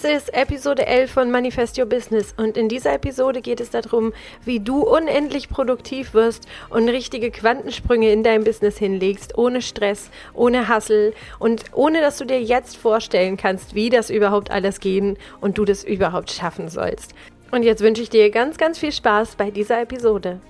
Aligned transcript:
Dies 0.00 0.10
ist 0.10 0.34
Episode 0.34 0.86
11 0.86 1.10
von 1.10 1.30
Manifest 1.30 1.78
Your 1.78 1.84
Business 1.84 2.32
und 2.38 2.56
in 2.56 2.70
dieser 2.70 2.94
Episode 2.94 3.42
geht 3.42 3.60
es 3.60 3.68
darum, 3.68 4.14
wie 4.46 4.58
du 4.58 4.80
unendlich 4.80 5.50
produktiv 5.50 6.14
wirst 6.14 6.46
und 6.70 6.88
richtige 6.88 7.30
Quantensprünge 7.30 8.10
in 8.10 8.22
deinem 8.22 8.44
Business 8.44 8.78
hinlegst, 8.78 9.36
ohne 9.36 9.60
Stress, 9.60 10.10
ohne 10.32 10.68
Hassel 10.68 11.12
und 11.38 11.64
ohne 11.74 12.00
dass 12.00 12.16
du 12.16 12.24
dir 12.24 12.40
jetzt 12.40 12.78
vorstellen 12.78 13.36
kannst, 13.36 13.74
wie 13.74 13.90
das 13.90 14.08
überhaupt 14.08 14.50
alles 14.50 14.80
gehen 14.80 15.18
und 15.42 15.58
du 15.58 15.66
das 15.66 15.84
überhaupt 15.84 16.30
schaffen 16.30 16.68
sollst. 16.68 17.14
Und 17.50 17.62
jetzt 17.62 17.82
wünsche 17.82 18.02
ich 18.02 18.08
dir 18.10 18.30
ganz, 18.30 18.56
ganz 18.56 18.78
viel 18.78 18.92
Spaß 18.92 19.36
bei 19.36 19.50
dieser 19.50 19.82
Episode. 19.82 20.40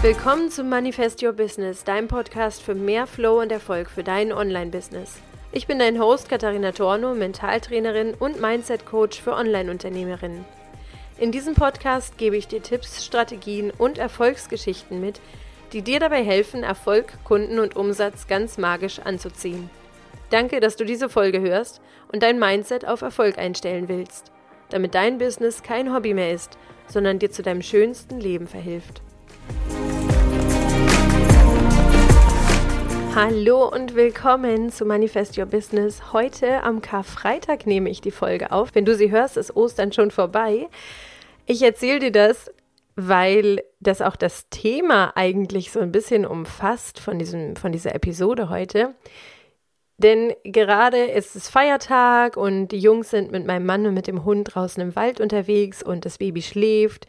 Willkommen 0.00 0.50
zum 0.50 0.70
Manifest 0.70 1.22
Your 1.22 1.32
Business, 1.32 1.84
deinem 1.84 2.08
Podcast 2.08 2.62
für 2.62 2.74
mehr 2.74 3.06
Flow 3.06 3.40
und 3.42 3.52
Erfolg 3.52 3.90
für 3.90 4.02
dein 4.02 4.32
Online-Business. 4.32 5.20
Ich 5.54 5.66
bin 5.66 5.78
dein 5.78 6.00
Host 6.00 6.30
Katharina 6.30 6.72
Torno, 6.72 7.14
Mentaltrainerin 7.14 8.14
und 8.14 8.40
Mindset-Coach 8.40 9.20
für 9.20 9.34
Online-Unternehmerinnen. 9.34 10.46
In 11.18 11.30
diesem 11.30 11.54
Podcast 11.54 12.16
gebe 12.16 12.38
ich 12.38 12.48
dir 12.48 12.62
Tipps, 12.62 13.04
Strategien 13.04 13.70
und 13.70 13.98
Erfolgsgeschichten 13.98 14.98
mit, 14.98 15.20
die 15.74 15.82
dir 15.82 16.00
dabei 16.00 16.24
helfen, 16.24 16.62
Erfolg, 16.62 17.22
Kunden 17.24 17.58
und 17.58 17.76
Umsatz 17.76 18.26
ganz 18.28 18.56
magisch 18.56 18.98
anzuziehen. 19.00 19.68
Danke, 20.30 20.58
dass 20.58 20.76
du 20.76 20.86
diese 20.86 21.10
Folge 21.10 21.42
hörst 21.42 21.82
und 22.10 22.22
dein 22.22 22.38
Mindset 22.38 22.86
auf 22.86 23.02
Erfolg 23.02 23.36
einstellen 23.36 23.88
willst, 23.88 24.32
damit 24.70 24.94
dein 24.94 25.18
Business 25.18 25.62
kein 25.62 25.92
Hobby 25.92 26.14
mehr 26.14 26.32
ist, 26.32 26.56
sondern 26.86 27.18
dir 27.18 27.30
zu 27.30 27.42
deinem 27.42 27.60
schönsten 27.60 28.18
Leben 28.18 28.46
verhilft. 28.46 29.02
Hallo 33.14 33.68
und 33.68 33.94
willkommen 33.94 34.70
zu 34.70 34.86
Manifest 34.86 35.36
Your 35.36 35.44
Business. 35.44 36.14
Heute 36.14 36.62
am 36.62 36.80
Karfreitag 36.80 37.66
nehme 37.66 37.90
ich 37.90 38.00
die 38.00 38.10
Folge 38.10 38.50
auf. 38.50 38.74
Wenn 38.74 38.86
du 38.86 38.94
sie 38.94 39.10
hörst, 39.10 39.36
ist 39.36 39.54
Ostern 39.54 39.92
schon 39.92 40.10
vorbei. 40.10 40.66
Ich 41.44 41.60
erzähle 41.60 41.98
dir 41.98 42.10
das, 42.10 42.50
weil 42.96 43.62
das 43.80 44.00
auch 44.00 44.16
das 44.16 44.48
Thema 44.48 45.12
eigentlich 45.14 45.72
so 45.72 45.80
ein 45.80 45.92
bisschen 45.92 46.24
umfasst 46.24 47.00
von, 47.00 47.18
diesem, 47.18 47.54
von 47.54 47.70
dieser 47.70 47.94
Episode 47.94 48.48
heute. 48.48 48.94
Denn 49.98 50.32
gerade 50.42 51.04
ist 51.04 51.36
es 51.36 51.50
Feiertag 51.50 52.38
und 52.38 52.68
die 52.68 52.78
Jungs 52.78 53.10
sind 53.10 53.30
mit 53.30 53.46
meinem 53.46 53.66
Mann 53.66 53.84
und 53.84 53.92
mit 53.92 54.06
dem 54.06 54.24
Hund 54.24 54.54
draußen 54.54 54.82
im 54.82 54.96
Wald 54.96 55.20
unterwegs 55.20 55.82
und 55.82 56.06
das 56.06 56.16
Baby 56.16 56.40
schläft. 56.40 57.06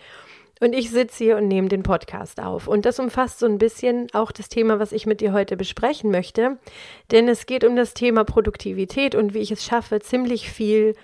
Und 0.59 0.73
ich 0.73 0.91
sitze 0.91 1.23
hier 1.23 1.37
und 1.37 1.47
nehme 1.47 1.67
den 1.67 1.83
Podcast 1.83 2.39
auf. 2.39 2.67
Und 2.67 2.85
das 2.85 2.99
umfasst 2.99 3.39
so 3.39 3.45
ein 3.45 3.57
bisschen 3.57 4.07
auch 4.13 4.31
das 4.31 4.49
Thema, 4.49 4.79
was 4.79 4.91
ich 4.91 5.05
mit 5.05 5.19
dir 5.19 5.33
heute 5.33 5.57
besprechen 5.57 6.11
möchte. 6.11 6.57
Denn 7.11 7.27
es 7.27 7.45
geht 7.45 7.63
um 7.63 7.75
das 7.75 7.93
Thema 7.93 8.23
Produktivität 8.23 9.15
und 9.15 9.33
wie 9.33 9.39
ich 9.39 9.51
es 9.51 9.63
schaffe, 9.63 9.99
ziemlich 9.99 10.49
viel 10.49 10.95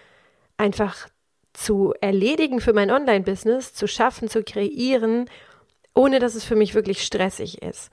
einfach 0.57 1.07
zu 1.53 1.93
erledigen 1.99 2.61
für 2.61 2.73
mein 2.73 2.91
Online-Business, 2.91 3.73
zu 3.73 3.87
schaffen, 3.87 4.29
zu 4.29 4.43
kreieren, 4.43 5.29
ohne 5.93 6.19
dass 6.19 6.35
es 6.35 6.45
für 6.45 6.55
mich 6.55 6.75
wirklich 6.75 7.03
stressig 7.03 7.61
ist. 7.61 7.91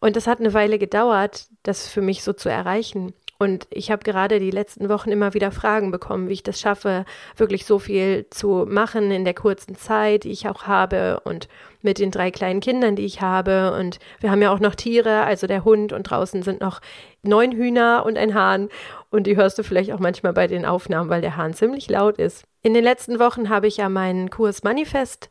Und 0.00 0.16
das 0.16 0.26
hat 0.26 0.40
eine 0.40 0.54
Weile 0.54 0.78
gedauert, 0.78 1.46
das 1.62 1.88
für 1.88 2.00
mich 2.00 2.22
so 2.22 2.32
zu 2.32 2.48
erreichen. 2.48 3.12
Und 3.38 3.66
ich 3.70 3.90
habe 3.90 4.04
gerade 4.04 4.38
die 4.38 4.50
letzten 4.50 4.88
Wochen 4.88 5.10
immer 5.10 5.34
wieder 5.34 5.50
Fragen 5.50 5.90
bekommen, 5.90 6.28
wie 6.28 6.34
ich 6.34 6.42
das 6.42 6.60
schaffe, 6.60 7.04
wirklich 7.36 7.66
so 7.66 7.78
viel 7.78 8.26
zu 8.30 8.66
machen 8.68 9.10
in 9.10 9.24
der 9.24 9.34
kurzen 9.34 9.74
Zeit, 9.74 10.24
die 10.24 10.30
ich 10.30 10.48
auch 10.48 10.64
habe 10.64 11.20
und 11.24 11.48
mit 11.80 11.98
den 11.98 12.12
drei 12.12 12.30
kleinen 12.30 12.60
Kindern, 12.60 12.94
die 12.94 13.04
ich 13.04 13.20
habe. 13.20 13.76
Und 13.78 13.98
wir 14.20 14.30
haben 14.30 14.42
ja 14.42 14.52
auch 14.52 14.60
noch 14.60 14.76
Tiere, 14.76 15.24
also 15.24 15.46
der 15.46 15.64
Hund 15.64 15.92
und 15.92 16.04
draußen 16.04 16.42
sind 16.42 16.60
noch 16.60 16.80
neun 17.22 17.52
Hühner 17.52 18.04
und 18.06 18.16
ein 18.16 18.34
Hahn. 18.34 18.68
Und 19.10 19.26
die 19.26 19.36
hörst 19.36 19.58
du 19.58 19.64
vielleicht 19.64 19.92
auch 19.92 19.98
manchmal 19.98 20.32
bei 20.32 20.46
den 20.46 20.64
Aufnahmen, 20.64 21.10
weil 21.10 21.20
der 21.20 21.36
Hahn 21.36 21.54
ziemlich 21.54 21.90
laut 21.90 22.18
ist. 22.18 22.44
In 22.62 22.74
den 22.74 22.84
letzten 22.84 23.18
Wochen 23.18 23.48
habe 23.48 23.66
ich 23.66 23.78
ja 23.78 23.88
meinen 23.88 24.30
Kurs 24.30 24.62
Manifest 24.62 25.28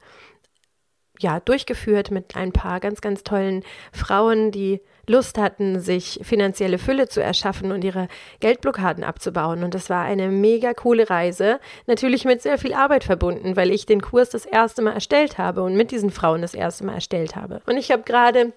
ja, 1.22 1.40
durchgeführt 1.40 2.12
mit 2.12 2.36
ein 2.36 2.52
paar 2.52 2.80
ganz, 2.80 3.02
ganz 3.02 3.24
tollen 3.24 3.64
Frauen, 3.92 4.52
die 4.52 4.82
Lust 5.08 5.38
hatten, 5.38 5.80
sich 5.80 6.20
finanzielle 6.24 6.78
Fülle 6.78 7.08
zu 7.08 7.22
erschaffen 7.22 7.72
und 7.72 7.84
ihre 7.84 8.08
Geldblockaden 8.40 9.04
abzubauen. 9.04 9.64
Und 9.64 9.74
das 9.74 9.90
war 9.90 10.04
eine 10.04 10.30
mega 10.30 10.74
coole 10.74 11.10
Reise. 11.10 11.60
Natürlich 11.88 12.26
mit 12.26 12.42
sehr 12.42 12.58
viel 12.58 12.74
Arbeit 12.74 13.04
verbunden, 13.04 13.56
weil 13.56 13.72
ich 13.72 13.86
den 13.86 14.02
Kurs 14.02 14.30
das 14.30 14.46
erste 14.46 14.82
Mal 14.82 14.94
erstellt 14.94 15.38
habe 15.38 15.64
und 15.64 15.76
mit 15.76 15.92
diesen 15.92 16.12
Frauen 16.12 16.42
das 16.42 16.54
erste 16.54 16.86
Mal 16.86 16.96
erstellt 16.96 17.36
habe. 17.36 17.62
Und 17.66 17.78
ich 17.78 17.92
habe 17.92 18.04
gerade 18.04 18.54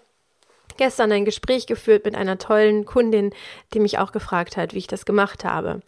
gestern 0.77 1.13
ein 1.13 1.25
Gespräch 1.25 1.67
geführt 1.67 2.05
mit 2.05 2.15
einer 2.15 2.39
tollen 2.39 2.85
Kundin, 2.85 3.33
die 3.73 3.81
mich 3.81 3.99
auch 3.99 4.13
gefragt 4.13 4.57
hat, 4.57 4.75
wie 4.75 4.79
ich 4.79 4.87
das 4.87 5.05
gemacht 5.05 5.45
habe. 5.45 5.81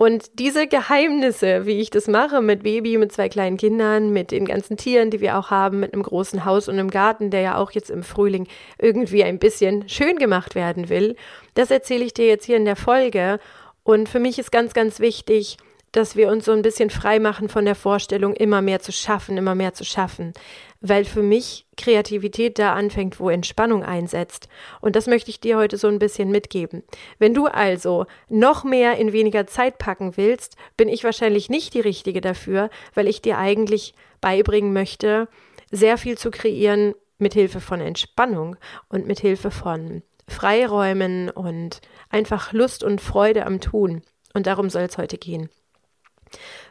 Und 0.00 0.38
diese 0.38 0.66
Geheimnisse, 0.66 1.66
wie 1.66 1.78
ich 1.78 1.90
das 1.90 2.08
mache 2.08 2.40
mit 2.40 2.62
Baby, 2.62 2.96
mit 2.96 3.12
zwei 3.12 3.28
kleinen 3.28 3.58
Kindern, 3.58 4.14
mit 4.14 4.30
den 4.30 4.46
ganzen 4.46 4.78
Tieren, 4.78 5.10
die 5.10 5.20
wir 5.20 5.36
auch 5.36 5.50
haben, 5.50 5.78
mit 5.78 5.92
einem 5.92 6.02
großen 6.02 6.46
Haus 6.46 6.70
und 6.70 6.78
einem 6.78 6.88
Garten, 6.88 7.28
der 7.30 7.42
ja 7.42 7.56
auch 7.58 7.72
jetzt 7.72 7.90
im 7.90 8.02
Frühling 8.02 8.48
irgendwie 8.78 9.24
ein 9.24 9.38
bisschen 9.38 9.86
schön 9.90 10.16
gemacht 10.16 10.54
werden 10.54 10.88
will, 10.88 11.16
das 11.52 11.70
erzähle 11.70 12.06
ich 12.06 12.14
dir 12.14 12.26
jetzt 12.26 12.46
hier 12.46 12.56
in 12.56 12.64
der 12.64 12.76
Folge. 12.76 13.40
Und 13.82 14.08
für 14.08 14.20
mich 14.20 14.38
ist 14.38 14.50
ganz, 14.50 14.72
ganz 14.72 15.00
wichtig, 15.00 15.58
dass 15.92 16.14
wir 16.16 16.28
uns 16.28 16.44
so 16.44 16.52
ein 16.52 16.62
bisschen 16.62 16.90
frei 16.90 17.18
machen 17.18 17.48
von 17.48 17.64
der 17.64 17.74
Vorstellung, 17.74 18.34
immer 18.34 18.62
mehr 18.62 18.80
zu 18.80 18.92
schaffen, 18.92 19.36
immer 19.36 19.54
mehr 19.54 19.74
zu 19.74 19.84
schaffen. 19.84 20.32
Weil 20.80 21.04
für 21.04 21.22
mich 21.22 21.66
Kreativität 21.76 22.58
da 22.58 22.74
anfängt, 22.74 23.20
wo 23.20 23.28
Entspannung 23.28 23.82
einsetzt. 23.82 24.48
Und 24.80 24.96
das 24.96 25.06
möchte 25.06 25.30
ich 25.30 25.40
dir 25.40 25.56
heute 25.56 25.76
so 25.76 25.88
ein 25.88 25.98
bisschen 25.98 26.30
mitgeben. 26.30 26.84
Wenn 27.18 27.34
du 27.34 27.46
also 27.46 28.06
noch 28.28 28.64
mehr 28.64 28.96
in 28.96 29.12
weniger 29.12 29.46
Zeit 29.46 29.78
packen 29.78 30.16
willst, 30.16 30.56
bin 30.76 30.88
ich 30.88 31.04
wahrscheinlich 31.04 31.50
nicht 31.50 31.74
die 31.74 31.80
Richtige 31.80 32.20
dafür, 32.20 32.70
weil 32.94 33.08
ich 33.08 33.20
dir 33.20 33.38
eigentlich 33.38 33.94
beibringen 34.20 34.72
möchte, 34.72 35.28
sehr 35.70 35.98
viel 35.98 36.16
zu 36.16 36.30
kreieren 36.30 36.94
mit 37.18 37.34
Hilfe 37.34 37.60
von 37.60 37.80
Entspannung 37.80 38.56
und 38.88 39.06
mit 39.06 39.20
Hilfe 39.20 39.50
von 39.50 40.02
Freiräumen 40.26 41.28
und 41.28 41.80
einfach 42.08 42.52
Lust 42.52 42.84
und 42.84 43.00
Freude 43.00 43.44
am 43.44 43.60
Tun. 43.60 44.02
Und 44.32 44.46
darum 44.46 44.70
soll 44.70 44.82
es 44.82 44.96
heute 44.96 45.18
gehen. 45.18 45.50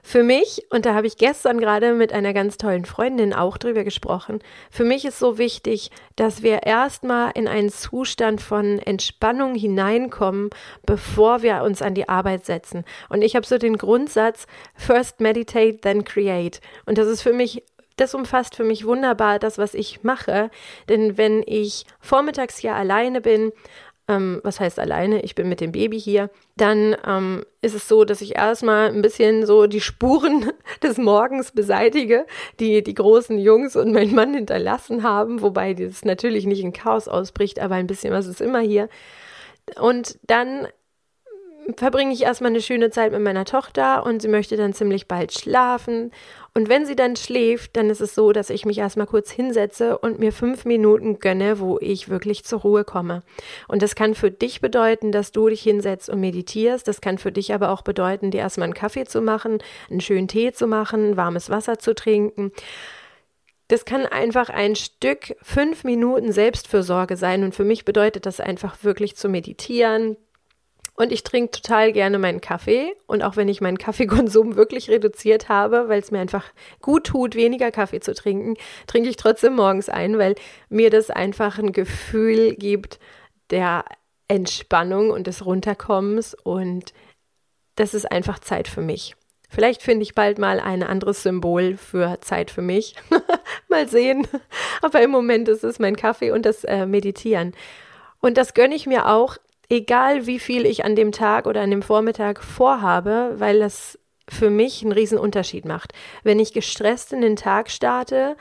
Für 0.02 0.24
mich, 0.24 0.66
und 0.70 0.86
da 0.86 0.94
habe 0.94 1.08
ich 1.08 1.18
gestern 1.18 1.60
gerade 1.60 1.94
mit 1.94 2.14
einer 2.14 2.34
ganz 2.34 2.58
tollen 2.58 2.86
Freundin 2.86 3.34
auch 3.34 3.58
drüber 3.58 3.84
gesprochen, 3.84 4.40
für 4.72 4.84
mich 4.84 5.06
ist 5.06 5.20
so 5.20 5.38
wichtig, 5.38 5.92
dass 6.16 6.42
wir 6.42 6.64
erstmal 6.64 7.32
in 7.36 7.48
einen 7.48 7.70
Zustand 7.70 8.42
von 8.42 8.80
Entspannung 8.80 9.56
hineinkommen, 9.56 10.50
bevor 10.86 11.42
wir 11.42 11.64
uns 11.64 11.82
an 11.82 11.94
die 11.94 12.10
Arbeit 12.10 12.46
setzen. 12.46 12.86
Und 13.10 13.22
ich 13.22 13.36
habe 13.36 13.46
so 13.46 13.58
den 13.58 13.78
Grundsatz, 13.78 14.48
first 14.76 15.20
meditate, 15.20 15.80
then 15.82 16.04
create. 16.04 16.62
Und 16.86 16.98
das 16.98 17.08
ist 17.08 17.22
für 17.22 17.34
mich 17.34 17.64
das 18.00 18.16
umfasst 18.16 18.56
für 18.56 18.64
mich 18.64 18.86
wunderbar 18.86 19.40
das, 19.40 19.58
was 19.58 19.74
ich 19.74 20.04
mache. 20.04 20.50
Denn 20.88 21.18
wenn 21.18 21.44
ich 21.46 21.86
vormittags 22.00 22.58
hier 22.58 22.76
alleine 22.76 23.22
bin 23.22 23.52
ähm, 24.10 24.42
was 24.44 24.60
heißt 24.60 24.80
alleine, 24.80 25.22
ich 25.22 25.36
bin 25.36 25.48
mit 25.48 25.62
dem 25.62 25.72
Baby 25.72 26.00
hier, 26.00 26.32
dann 26.58 26.98
ähm, 27.06 27.46
ist 27.62 27.76
es 27.76 27.88
so, 27.88 28.04
dass 28.04 28.22
ich 28.22 28.36
erstmal 28.36 28.90
ein 28.90 29.04
bisschen 29.04 29.46
so 29.46 29.68
die 29.68 29.80
Spuren 29.80 30.52
des 30.84 30.98
Morgens 30.98 31.52
beseitige, 31.52 32.26
die 32.60 32.84
die 32.84 32.96
großen 32.96 33.38
Jungs 33.38 33.76
und 33.76 33.94
mein 33.94 34.14
Mann 34.14 34.34
hinterlassen 34.34 35.04
haben, 35.04 35.42
wobei 35.42 35.76
das 35.76 36.04
natürlich 36.04 36.48
nicht 36.48 36.62
in 36.62 36.74
Chaos 36.74 37.08
ausbricht, 37.08 37.60
aber 37.60 37.76
ein 37.76 37.88
bisschen 37.88 38.12
was 38.12 38.26
ist 38.26 38.42
immer 38.42 38.60
hier. 38.60 38.90
Und 39.80 40.18
dann 40.26 40.68
verbringe 41.78 42.14
ich 42.14 42.24
erstmal 42.24 42.52
eine 42.52 42.62
schöne 42.62 42.90
Zeit 42.90 43.12
mit 43.12 43.22
meiner 43.22 43.46
Tochter 43.46 44.06
und 44.06 44.22
sie 44.22 44.28
möchte 44.28 44.58
dann 44.58 44.74
ziemlich 44.74 45.08
bald 45.08 45.34
schlafen. 45.34 46.12
Und 46.54 46.70
wenn 46.70 46.86
sie 46.86 46.96
dann 46.96 47.16
schläft, 47.16 47.78
dann 47.78 47.90
ist 47.90 48.02
es 48.02 48.16
so, 48.16 48.32
dass 48.32 48.50
ich 48.50 48.66
mich 48.66 48.78
erstmal 48.78 49.08
kurz 49.08 49.30
hinsetze 49.32 49.98
und 49.98 50.20
mir 50.20 50.32
fünf 50.32 50.66
Minuten 50.66 51.20
gönne, 51.20 51.60
wo 51.60 51.78
ich 51.80 52.10
wirklich 52.10 52.44
zur 52.44 52.62
Ruhe 52.62 52.84
komme. 52.84 53.24
Und 53.68 53.82
das 53.82 53.96
kann 53.96 54.16
für 54.16 54.32
dich 54.32 54.62
bedeuten, 54.62 55.12
dass 55.12 55.32
du 55.32 55.50
dich 55.50 55.62
hinsetzt 55.62 56.10
und 56.10 56.20
meditierst. 56.20 56.88
Das 56.88 57.02
kann 57.02 57.18
für 57.18 57.32
dich 57.32 57.54
aber 57.54 57.70
auch 57.70 57.82
bedeuten, 57.82 58.32
dir 58.32 58.40
erstmal 58.40 58.66
einen 58.66 58.74
Kaffee 58.74 59.06
zu 59.06 59.22
machen, 59.22 59.60
einen 59.90 60.02
schönen 60.02 60.28
Tee 60.28 60.52
zu 60.52 60.68
machen, 60.68 61.18
warmes 61.18 61.50
Wasser 61.50 61.78
zu 61.80 61.94
trinken. 61.94 62.52
Das 63.68 63.86
kann 63.86 64.08
einfach 64.08 64.50
ein 64.50 64.76
Stück 64.76 65.36
fünf 65.44 65.84
Minuten 65.84 66.32
Selbstfürsorge 66.32 67.16
sein. 67.16 67.44
Und 67.44 67.54
für 67.54 67.64
mich 67.64 67.86
bedeutet 67.86 68.26
das 68.26 68.40
einfach 68.40 68.84
wirklich 68.84 69.16
zu 69.16 69.30
meditieren, 69.30 70.18
und 71.00 71.14
ich 71.14 71.24
trinke 71.24 71.52
total 71.52 71.94
gerne 71.94 72.20
meinen 72.20 72.42
Kaffee. 72.42 72.94
Und 73.08 73.24
auch 73.24 73.38
wenn 73.38 73.48
ich 73.48 73.62
meinen 73.62 73.78
Kaffeekonsum 73.78 74.56
wirklich 74.58 74.90
reduziert 74.90 75.48
habe, 75.48 75.88
weil 75.88 76.02
es 76.02 76.12
mir 76.12 76.20
einfach 76.20 76.44
gut 76.82 77.06
tut, 77.06 77.36
weniger 77.36 77.72
Kaffee 77.72 78.02
zu 78.02 78.14
trinken, 78.14 78.56
trinke 78.86 79.08
ich 79.08 79.16
trotzdem 79.16 79.56
morgens 79.56 79.88
ein, 79.88 80.18
weil 80.18 80.36
mir 80.68 80.90
das 80.90 81.10
einfach 81.10 81.58
ein 81.58 81.72
Gefühl 81.72 82.54
gibt 82.54 83.00
der 83.50 83.86
Entspannung 84.28 85.12
und 85.12 85.26
des 85.28 85.46
Runterkommens. 85.46 86.34
Und 86.34 86.94
das 87.76 87.94
ist 87.94 88.12
einfach 88.12 88.40
Zeit 88.40 88.68
für 88.68 88.82
mich. 88.82 89.16
Vielleicht 89.50 89.82
finde 89.82 90.04
ich 90.04 90.16
bald 90.16 90.38
mal 90.38 90.60
ein 90.60 90.84
anderes 90.84 91.24
Symbol 91.24 91.78
für 91.78 92.20
Zeit 92.20 92.52
für 92.52 92.62
mich. 92.62 92.96
mal 93.70 93.88
sehen. 93.88 94.28
Aber 94.82 95.02
im 95.02 95.12
Moment 95.12 95.48
ist 95.48 95.64
es 95.64 95.80
mein 95.80 95.96
Kaffee 95.96 96.32
und 96.32 96.46
das 96.46 96.66
äh, 96.66 96.86
Meditieren. 96.86 97.54
Und 98.20 98.38
das 98.38 98.54
gönne 98.54 98.76
ich 98.76 98.86
mir 98.86 99.08
auch 99.08 99.38
egal 99.70 100.26
wie 100.26 100.40
viel 100.40 100.66
ich 100.66 100.84
an 100.84 100.96
dem 100.96 101.12
Tag 101.12 101.46
oder 101.48 101.62
an 101.62 101.72
dem 101.72 101.82
Vormittag 101.82 102.44
vorhabe, 102.44 103.36
weil 103.38 103.60
das 103.60 103.98
für 104.28 104.50
mich 104.50 104.84
einen 104.84 104.92
riesen 104.92 105.18
Unterschied 105.18 105.66
macht. 105.66 105.94
Wenn 106.24 106.40
ich 106.40 106.54
gestresst 106.54 107.14
in 107.14 107.22
den 107.22 107.36
Tag 107.36 107.70
starte 107.70 108.36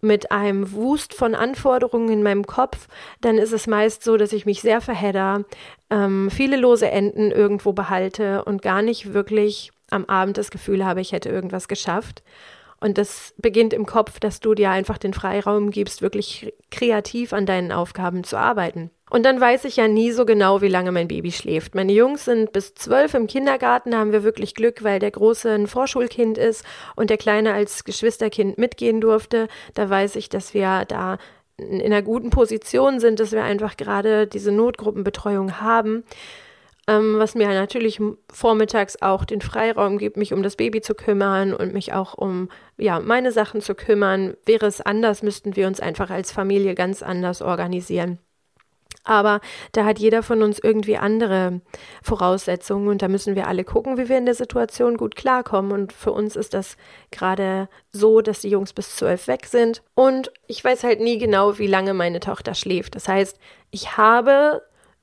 mit 0.00 0.30
einem 0.30 0.72
Wust 0.72 1.14
von 1.14 1.34
Anforderungen 1.34 2.10
in 2.10 2.22
meinem 2.22 2.46
Kopf, 2.46 2.86
dann 3.20 3.38
ist 3.38 3.52
es 3.52 3.66
meist 3.66 4.04
so, 4.04 4.16
dass 4.16 4.32
ich 4.32 4.46
mich 4.46 4.60
sehr 4.60 4.80
verhedder, 4.80 5.44
ähm, 5.90 6.30
viele 6.30 6.56
lose 6.56 6.90
Enden 6.90 7.30
irgendwo 7.30 7.72
behalte 7.72 8.44
und 8.44 8.62
gar 8.62 8.82
nicht 8.82 9.14
wirklich 9.14 9.72
am 9.90 10.04
Abend 10.04 10.36
das 10.36 10.50
Gefühl 10.50 10.84
habe, 10.84 11.00
ich 11.00 11.12
hätte 11.12 11.28
irgendwas 11.28 11.66
geschafft. 11.66 12.22
Und 12.78 12.98
das 12.98 13.34
beginnt 13.38 13.72
im 13.72 13.86
Kopf, 13.86 14.20
dass 14.20 14.40
du 14.40 14.54
dir 14.54 14.70
einfach 14.70 14.98
den 14.98 15.14
Freiraum 15.14 15.70
gibst, 15.70 16.02
wirklich 16.02 16.52
kreativ 16.70 17.32
an 17.32 17.46
deinen 17.46 17.72
Aufgaben 17.72 18.22
zu 18.22 18.36
arbeiten. 18.36 18.90
Und 19.08 19.24
dann 19.24 19.40
weiß 19.40 19.64
ich 19.64 19.76
ja 19.76 19.86
nie 19.86 20.10
so 20.10 20.26
genau, 20.26 20.62
wie 20.62 20.68
lange 20.68 20.90
mein 20.90 21.06
Baby 21.06 21.30
schläft. 21.30 21.76
Meine 21.76 21.92
Jungs 21.92 22.24
sind 22.24 22.52
bis 22.52 22.74
zwölf 22.74 23.14
im 23.14 23.28
Kindergarten, 23.28 23.92
da 23.92 23.98
haben 23.98 24.12
wir 24.12 24.24
wirklich 24.24 24.54
Glück, 24.54 24.82
weil 24.82 24.98
der 24.98 25.12
Große 25.12 25.50
ein 25.50 25.68
Vorschulkind 25.68 26.38
ist 26.38 26.64
und 26.96 27.10
der 27.10 27.16
Kleine 27.16 27.52
als 27.52 27.84
Geschwisterkind 27.84 28.58
mitgehen 28.58 29.00
durfte. 29.00 29.46
Da 29.74 29.88
weiß 29.88 30.16
ich, 30.16 30.28
dass 30.28 30.54
wir 30.54 30.84
da 30.86 31.18
in 31.56 31.80
einer 31.82 32.02
guten 32.02 32.30
Position 32.30 32.98
sind, 32.98 33.20
dass 33.20 33.32
wir 33.32 33.44
einfach 33.44 33.76
gerade 33.76 34.26
diese 34.26 34.50
Notgruppenbetreuung 34.50 35.60
haben 35.60 36.04
ähm, 36.88 37.18
was 37.18 37.34
mir 37.34 37.48
natürlich 37.48 38.00
vormittags 38.32 39.02
auch 39.02 39.24
den 39.24 39.40
Freiraum 39.40 39.98
gibt, 39.98 40.16
mich 40.16 40.32
um 40.32 40.42
das 40.42 40.56
Baby 40.56 40.80
zu 40.80 40.94
kümmern 40.94 41.52
und 41.52 41.72
mich 41.72 41.92
auch 41.92 42.14
um 42.14 42.48
ja, 42.76 43.00
meine 43.00 43.32
Sachen 43.32 43.60
zu 43.60 43.74
kümmern. 43.74 44.36
Wäre 44.44 44.66
es 44.66 44.80
anders, 44.80 45.22
müssten 45.22 45.56
wir 45.56 45.66
uns 45.66 45.80
einfach 45.80 46.10
als 46.10 46.30
Familie 46.30 46.74
ganz 46.74 47.02
anders 47.02 47.42
organisieren. 47.42 48.18
Aber 49.06 49.40
da 49.72 49.84
hat 49.84 49.98
jeder 49.98 50.22
von 50.22 50.42
uns 50.42 50.58
irgendwie 50.58 50.98
andere 50.98 51.60
Voraussetzungen 52.02 52.88
und 52.88 53.02
da 53.02 53.08
müssen 53.08 53.36
wir 53.36 53.46
alle 53.46 53.64
gucken, 53.64 53.96
wie 53.96 54.08
wir 54.08 54.18
in 54.18 54.26
der 54.26 54.34
Situation 54.34 54.96
gut 54.96 55.14
klarkommen. 55.14 55.72
Und 55.72 55.92
für 55.92 56.12
uns 56.12 56.36
ist 56.36 56.52
das 56.54 56.76
gerade 57.12 57.68
so, 57.92 58.20
dass 58.20 58.40
die 58.40 58.50
Jungs 58.50 58.72
bis 58.72 58.96
zwölf 58.96 59.28
weg 59.28 59.46
sind. 59.46 59.82
Und 59.94 60.32
ich 60.48 60.62
weiß 60.62 60.82
halt 60.82 61.00
nie 61.00 61.18
genau, 61.18 61.58
wie 61.58 61.68
lange 61.68 61.94
meine 61.94 62.20
Tochter 62.20 62.54
schläft. 62.54 62.96
Das 62.96 63.06
heißt, 63.08 63.38
ich 63.70 63.96
habe 63.96 64.62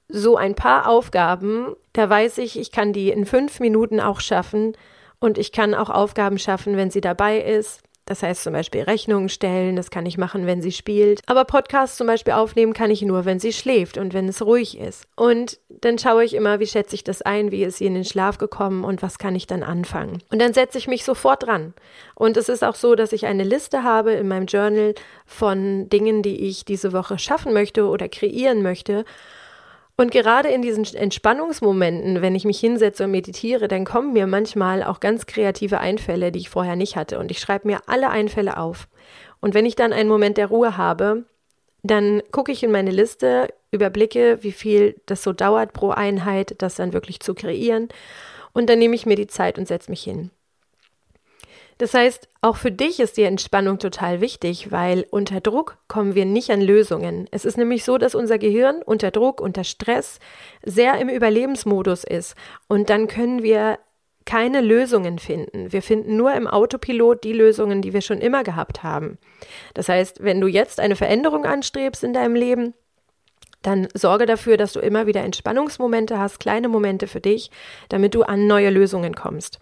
so 0.09 0.35
ein 0.35 0.53
paar 0.53 0.87
Aufgaben, 0.87 1.75
da 1.93 2.09
weiß 2.09 2.39
ich, 2.39 2.59
ich 2.59 2.71
kann 2.71 2.91
die 2.91 3.09
in 3.09 3.25
fünf 3.25 3.61
Minuten 3.61 4.01
auch 4.01 4.19
schaffen 4.19 4.75
und 5.19 5.37
ich 5.37 5.53
kann 5.53 5.73
auch 5.73 5.89
Aufgaben 5.89 6.37
schaffen, 6.37 6.75
wenn 6.75 6.91
sie 6.91 7.01
dabei 7.01 7.39
ist. 7.39 7.81
Das 8.13 8.21
heißt 8.21 8.43
zum 8.43 8.53
Beispiel 8.53 8.83
Rechnungen 8.83 9.27
stellen, 9.27 9.75
das 9.75 9.89
kann 9.89 10.05
ich 10.05 10.19
machen, 10.19 10.45
wenn 10.45 10.61
sie 10.61 10.71
spielt. 10.71 11.21
Aber 11.25 11.45
Podcasts 11.45 11.97
zum 11.97 12.05
Beispiel 12.05 12.33
aufnehmen 12.33 12.73
kann 12.73 12.91
ich 12.91 13.01
nur, 13.01 13.25
wenn 13.25 13.39
sie 13.39 13.51
schläft 13.51 13.97
und 13.97 14.13
wenn 14.13 14.29
es 14.29 14.43
ruhig 14.45 14.77
ist. 14.77 15.07
Und 15.15 15.57
dann 15.67 15.97
schaue 15.97 16.23
ich 16.23 16.35
immer, 16.35 16.59
wie 16.59 16.67
schätze 16.67 16.93
ich 16.93 17.03
das 17.03 17.23
ein, 17.23 17.49
wie 17.49 17.63
ist 17.63 17.79
sie 17.79 17.87
in 17.87 17.95
den 17.95 18.05
Schlaf 18.05 18.37
gekommen 18.37 18.83
und 18.83 19.01
was 19.01 19.17
kann 19.17 19.33
ich 19.33 19.47
dann 19.47 19.63
anfangen. 19.63 20.21
Und 20.29 20.39
dann 20.39 20.53
setze 20.53 20.77
ich 20.77 20.87
mich 20.87 21.03
sofort 21.05 21.41
dran. 21.41 21.73
Und 22.13 22.37
es 22.37 22.49
ist 22.49 22.63
auch 22.63 22.75
so, 22.75 22.93
dass 22.93 23.13
ich 23.13 23.25
eine 23.25 23.43
Liste 23.43 23.81
habe 23.81 24.11
in 24.11 24.27
meinem 24.27 24.45
Journal 24.45 24.93
von 25.25 25.89
Dingen, 25.89 26.21
die 26.21 26.47
ich 26.47 26.65
diese 26.65 26.93
Woche 26.93 27.17
schaffen 27.17 27.51
möchte 27.51 27.87
oder 27.87 28.09
kreieren 28.09 28.61
möchte. 28.61 29.05
Und 29.95 30.11
gerade 30.11 30.49
in 30.49 30.63
diesen 30.63 30.85
Entspannungsmomenten, 30.95 32.21
wenn 32.21 32.35
ich 32.35 32.45
mich 32.45 32.59
hinsetze 32.59 33.03
und 33.03 33.11
meditiere, 33.11 33.67
dann 33.67 33.85
kommen 33.85 34.13
mir 34.13 34.25
manchmal 34.25 34.83
auch 34.83 34.99
ganz 34.99 35.27
kreative 35.27 35.79
Einfälle, 35.79 36.31
die 36.31 36.39
ich 36.39 36.49
vorher 36.49 36.75
nicht 36.75 36.95
hatte. 36.95 37.19
Und 37.19 37.29
ich 37.29 37.39
schreibe 37.39 37.67
mir 37.67 37.81
alle 37.85 38.09
Einfälle 38.09 38.57
auf. 38.57 38.87
Und 39.39 39.53
wenn 39.53 39.65
ich 39.65 39.75
dann 39.75 39.93
einen 39.93 40.09
Moment 40.09 40.37
der 40.37 40.47
Ruhe 40.47 40.77
habe, 40.77 41.25
dann 41.83 42.23
gucke 42.31 42.51
ich 42.51 42.63
in 42.63 42.71
meine 42.71 42.91
Liste, 42.91 43.49
überblicke, 43.71 44.39
wie 44.41 44.51
viel 44.51 45.01
das 45.05 45.21
so 45.21 45.33
dauert 45.33 45.73
pro 45.73 45.89
Einheit, 45.89 46.55
das 46.59 46.75
dann 46.75 46.93
wirklich 46.93 47.19
zu 47.19 47.35
kreieren. 47.35 47.89
Und 48.53 48.69
dann 48.69 48.79
nehme 48.79 48.95
ich 48.95 49.05
mir 49.05 49.15
die 49.15 49.27
Zeit 49.27 49.57
und 49.57 49.67
setze 49.67 49.91
mich 49.91 50.03
hin. 50.03 50.31
Das 51.83 51.93
heißt, 51.93 52.29
auch 52.39 52.55
für 52.55 52.71
dich 52.71 53.01
ist 53.01 53.17
die 53.17 53.23
Entspannung 53.23 53.77
total 53.77 54.21
wichtig, 54.21 54.71
weil 54.71 55.05
unter 55.11 55.41
Druck 55.41 55.79
kommen 55.89 56.15
wir 56.15 56.23
nicht 56.23 56.49
an 56.49 56.61
Lösungen. 56.61 57.27
Es 57.31 57.43
ist 57.43 57.57
nämlich 57.57 57.83
so, 57.83 57.97
dass 57.97 58.15
unser 58.15 58.37
Gehirn 58.37 58.81
unter 58.81 59.11
Druck, 59.11 59.41
unter 59.41 59.65
Stress 59.65 60.19
sehr 60.63 60.97
im 60.99 61.09
Überlebensmodus 61.09 62.05
ist 62.05 62.35
und 62.69 62.89
dann 62.89 63.07
können 63.07 63.43
wir 63.43 63.79
keine 64.23 64.61
Lösungen 64.61 65.19
finden. 65.19 65.73
Wir 65.73 65.81
finden 65.81 66.15
nur 66.15 66.33
im 66.33 66.47
Autopilot 66.47 67.21
die 67.25 67.33
Lösungen, 67.33 67.81
die 67.81 67.91
wir 67.91 67.99
schon 67.99 68.19
immer 68.19 68.45
gehabt 68.45 68.83
haben. 68.83 69.17
Das 69.73 69.89
heißt, 69.89 70.23
wenn 70.23 70.39
du 70.39 70.47
jetzt 70.47 70.79
eine 70.79 70.95
Veränderung 70.95 71.43
anstrebst 71.43 72.01
in 72.05 72.13
deinem 72.13 72.35
Leben, 72.35 72.75
dann 73.61 73.89
sorge 73.93 74.25
dafür, 74.25 74.55
dass 74.55 74.71
du 74.71 74.79
immer 74.79 75.05
wieder 75.05 75.19
Entspannungsmomente 75.19 76.17
hast, 76.17 76.39
kleine 76.39 76.69
Momente 76.69 77.07
für 77.07 77.19
dich, 77.19 77.51
damit 77.89 78.15
du 78.15 78.23
an 78.23 78.47
neue 78.47 78.69
Lösungen 78.69 79.15
kommst 79.15 79.59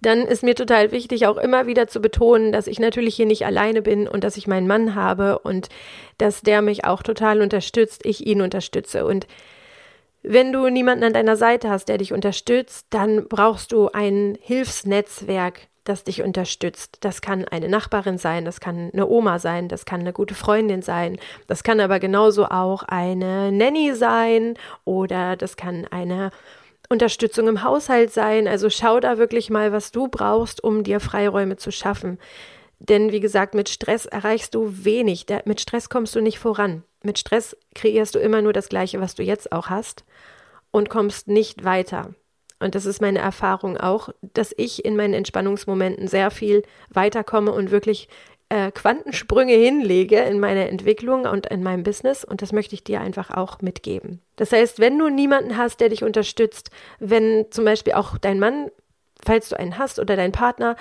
dann 0.00 0.20
ist 0.26 0.42
mir 0.42 0.54
total 0.54 0.92
wichtig, 0.92 1.26
auch 1.26 1.36
immer 1.36 1.66
wieder 1.66 1.88
zu 1.88 2.00
betonen, 2.00 2.52
dass 2.52 2.66
ich 2.66 2.78
natürlich 2.78 3.16
hier 3.16 3.26
nicht 3.26 3.44
alleine 3.44 3.82
bin 3.82 4.06
und 4.06 4.22
dass 4.22 4.36
ich 4.36 4.46
meinen 4.46 4.68
Mann 4.68 4.94
habe 4.94 5.40
und 5.40 5.68
dass 6.18 6.42
der 6.42 6.62
mich 6.62 6.84
auch 6.84 7.02
total 7.02 7.42
unterstützt, 7.42 8.06
ich 8.06 8.26
ihn 8.26 8.40
unterstütze. 8.40 9.04
Und 9.04 9.26
wenn 10.22 10.52
du 10.52 10.68
niemanden 10.68 11.04
an 11.04 11.12
deiner 11.12 11.36
Seite 11.36 11.68
hast, 11.68 11.88
der 11.88 11.98
dich 11.98 12.12
unterstützt, 12.12 12.86
dann 12.90 13.26
brauchst 13.28 13.72
du 13.72 13.88
ein 13.88 14.38
Hilfsnetzwerk, 14.40 15.68
das 15.84 16.04
dich 16.04 16.22
unterstützt. 16.22 16.98
Das 17.00 17.20
kann 17.20 17.46
eine 17.46 17.68
Nachbarin 17.68 18.18
sein, 18.18 18.44
das 18.44 18.60
kann 18.60 18.90
eine 18.92 19.08
Oma 19.08 19.38
sein, 19.38 19.68
das 19.68 19.84
kann 19.84 20.00
eine 20.00 20.12
gute 20.12 20.34
Freundin 20.34 20.82
sein, 20.82 21.18
das 21.46 21.62
kann 21.62 21.80
aber 21.80 21.98
genauso 21.98 22.46
auch 22.46 22.82
eine 22.84 23.50
Nanny 23.50 23.94
sein 23.94 24.54
oder 24.84 25.36
das 25.36 25.56
kann 25.56 25.86
eine 25.90 26.30
Unterstützung 26.88 27.48
im 27.48 27.62
Haushalt 27.62 28.12
sein. 28.12 28.48
Also 28.48 28.70
schau 28.70 29.00
da 29.00 29.18
wirklich 29.18 29.50
mal, 29.50 29.72
was 29.72 29.92
du 29.92 30.08
brauchst, 30.08 30.62
um 30.62 30.82
dir 30.82 31.00
Freiräume 31.00 31.56
zu 31.56 31.70
schaffen. 31.70 32.18
Denn 32.78 33.12
wie 33.12 33.20
gesagt, 33.20 33.54
mit 33.54 33.68
Stress 33.68 34.06
erreichst 34.06 34.54
du 34.54 34.84
wenig. 34.84 35.26
mit 35.44 35.60
Stress 35.60 35.88
kommst 35.88 36.14
du 36.14 36.20
nicht 36.20 36.38
voran. 36.38 36.84
Mit 37.02 37.18
Stress 37.18 37.56
kreierst 37.74 38.14
du 38.14 38.18
immer 38.18 38.42
nur 38.42 38.52
das 38.52 38.68
Gleiche, 38.68 39.00
was 39.00 39.14
du 39.14 39.22
jetzt 39.22 39.52
auch 39.52 39.68
hast 39.68 40.04
und 40.70 40.88
kommst 40.88 41.28
nicht 41.28 41.64
weiter. 41.64 42.14
Und 42.60 42.74
das 42.74 42.86
ist 42.86 43.00
meine 43.00 43.20
Erfahrung 43.20 43.76
auch, 43.76 44.08
dass 44.20 44.52
ich 44.56 44.84
in 44.84 44.96
meinen 44.96 45.14
Entspannungsmomenten 45.14 46.08
sehr 46.08 46.30
viel 46.30 46.62
weiterkomme 46.90 47.52
und 47.52 47.70
wirklich 47.70 48.08
äh, 48.48 48.70
Quantensprünge 48.70 49.54
hinlege 49.54 50.18
in 50.20 50.40
meiner 50.40 50.68
Entwicklung 50.68 51.24
und 51.26 51.46
in 51.46 51.62
meinem 51.62 51.82
Business 51.82 52.24
und 52.24 52.42
das 52.42 52.52
möchte 52.52 52.74
ich 52.74 52.84
dir 52.84 53.00
einfach 53.00 53.30
auch 53.30 53.60
mitgeben. 53.60 54.22
Das 54.36 54.52
heißt, 54.52 54.78
wenn 54.80 54.98
du 54.98 55.08
niemanden 55.08 55.56
hast, 55.56 55.80
der 55.80 55.90
dich 55.90 56.04
unterstützt, 56.04 56.70
wenn 56.98 57.46
zum 57.50 57.64
Beispiel 57.64 57.94
auch 57.94 58.16
dein 58.18 58.38
Mann, 58.38 58.70
falls 59.24 59.50
du 59.50 59.58
einen 59.58 59.78
hast 59.78 59.98
oder 59.98 60.16
dein 60.16 60.32
Partner, 60.32 60.76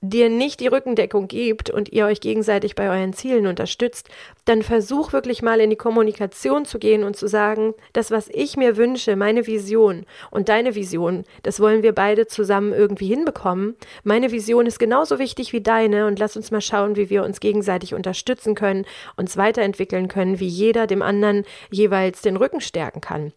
dir 0.00 0.28
nicht 0.28 0.60
die 0.60 0.66
Rückendeckung 0.66 1.26
gibt 1.28 1.70
und 1.70 1.92
ihr 1.92 2.06
euch 2.06 2.20
gegenseitig 2.20 2.74
bei 2.74 2.88
euren 2.88 3.12
Zielen 3.12 3.46
unterstützt, 3.46 4.08
dann 4.44 4.62
versuch 4.62 5.12
wirklich 5.12 5.42
mal 5.42 5.60
in 5.60 5.70
die 5.70 5.76
Kommunikation 5.76 6.64
zu 6.64 6.78
gehen 6.78 7.02
und 7.02 7.16
zu 7.16 7.26
sagen, 7.26 7.74
das, 7.92 8.10
was 8.10 8.28
ich 8.32 8.56
mir 8.56 8.76
wünsche, 8.76 9.16
meine 9.16 9.46
Vision 9.46 10.04
und 10.30 10.48
deine 10.48 10.74
Vision, 10.74 11.24
das 11.42 11.60
wollen 11.60 11.82
wir 11.82 11.92
beide 11.92 12.26
zusammen 12.26 12.72
irgendwie 12.72 13.08
hinbekommen. 13.08 13.76
Meine 14.04 14.30
Vision 14.32 14.66
ist 14.66 14.78
genauso 14.78 15.18
wichtig 15.18 15.52
wie 15.52 15.62
deine 15.62 16.06
und 16.06 16.18
lass 16.18 16.36
uns 16.36 16.50
mal 16.50 16.60
schauen, 16.60 16.96
wie 16.96 17.10
wir 17.10 17.24
uns 17.24 17.40
gegenseitig 17.40 17.94
unterstützen 17.94 18.54
können, 18.54 18.84
uns 19.16 19.36
weiterentwickeln 19.36 20.08
können, 20.08 20.40
wie 20.40 20.48
jeder 20.48 20.86
dem 20.86 21.02
anderen 21.02 21.44
jeweils 21.70 22.22
den 22.22 22.36
Rücken 22.36 22.60
stärken 22.60 23.00
kann. 23.00 23.32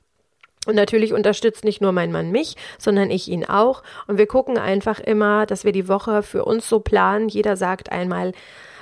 Und 0.68 0.76
natürlich 0.76 1.14
unterstützt 1.14 1.64
nicht 1.64 1.82
nur 1.82 1.94
mein 1.94 2.12
Mann 2.12 2.32
mich, 2.32 2.56
sondern 2.78 3.12
ich 3.12 3.28
ihn 3.30 3.46
auch. 3.46 3.82
Und 4.08 4.18
wir 4.18 4.28
gucken 4.28 4.58
einfach 4.58 5.00
immer, 5.00 5.46
dass 5.46 5.64
wir 5.64 5.72
die 5.72 5.88
Woche 5.88 6.22
für 6.22 6.44
uns 6.44 6.68
so 6.68 6.80
planen. 6.80 7.30
Jeder 7.30 7.56
sagt 7.56 7.92
einmal, 7.92 8.34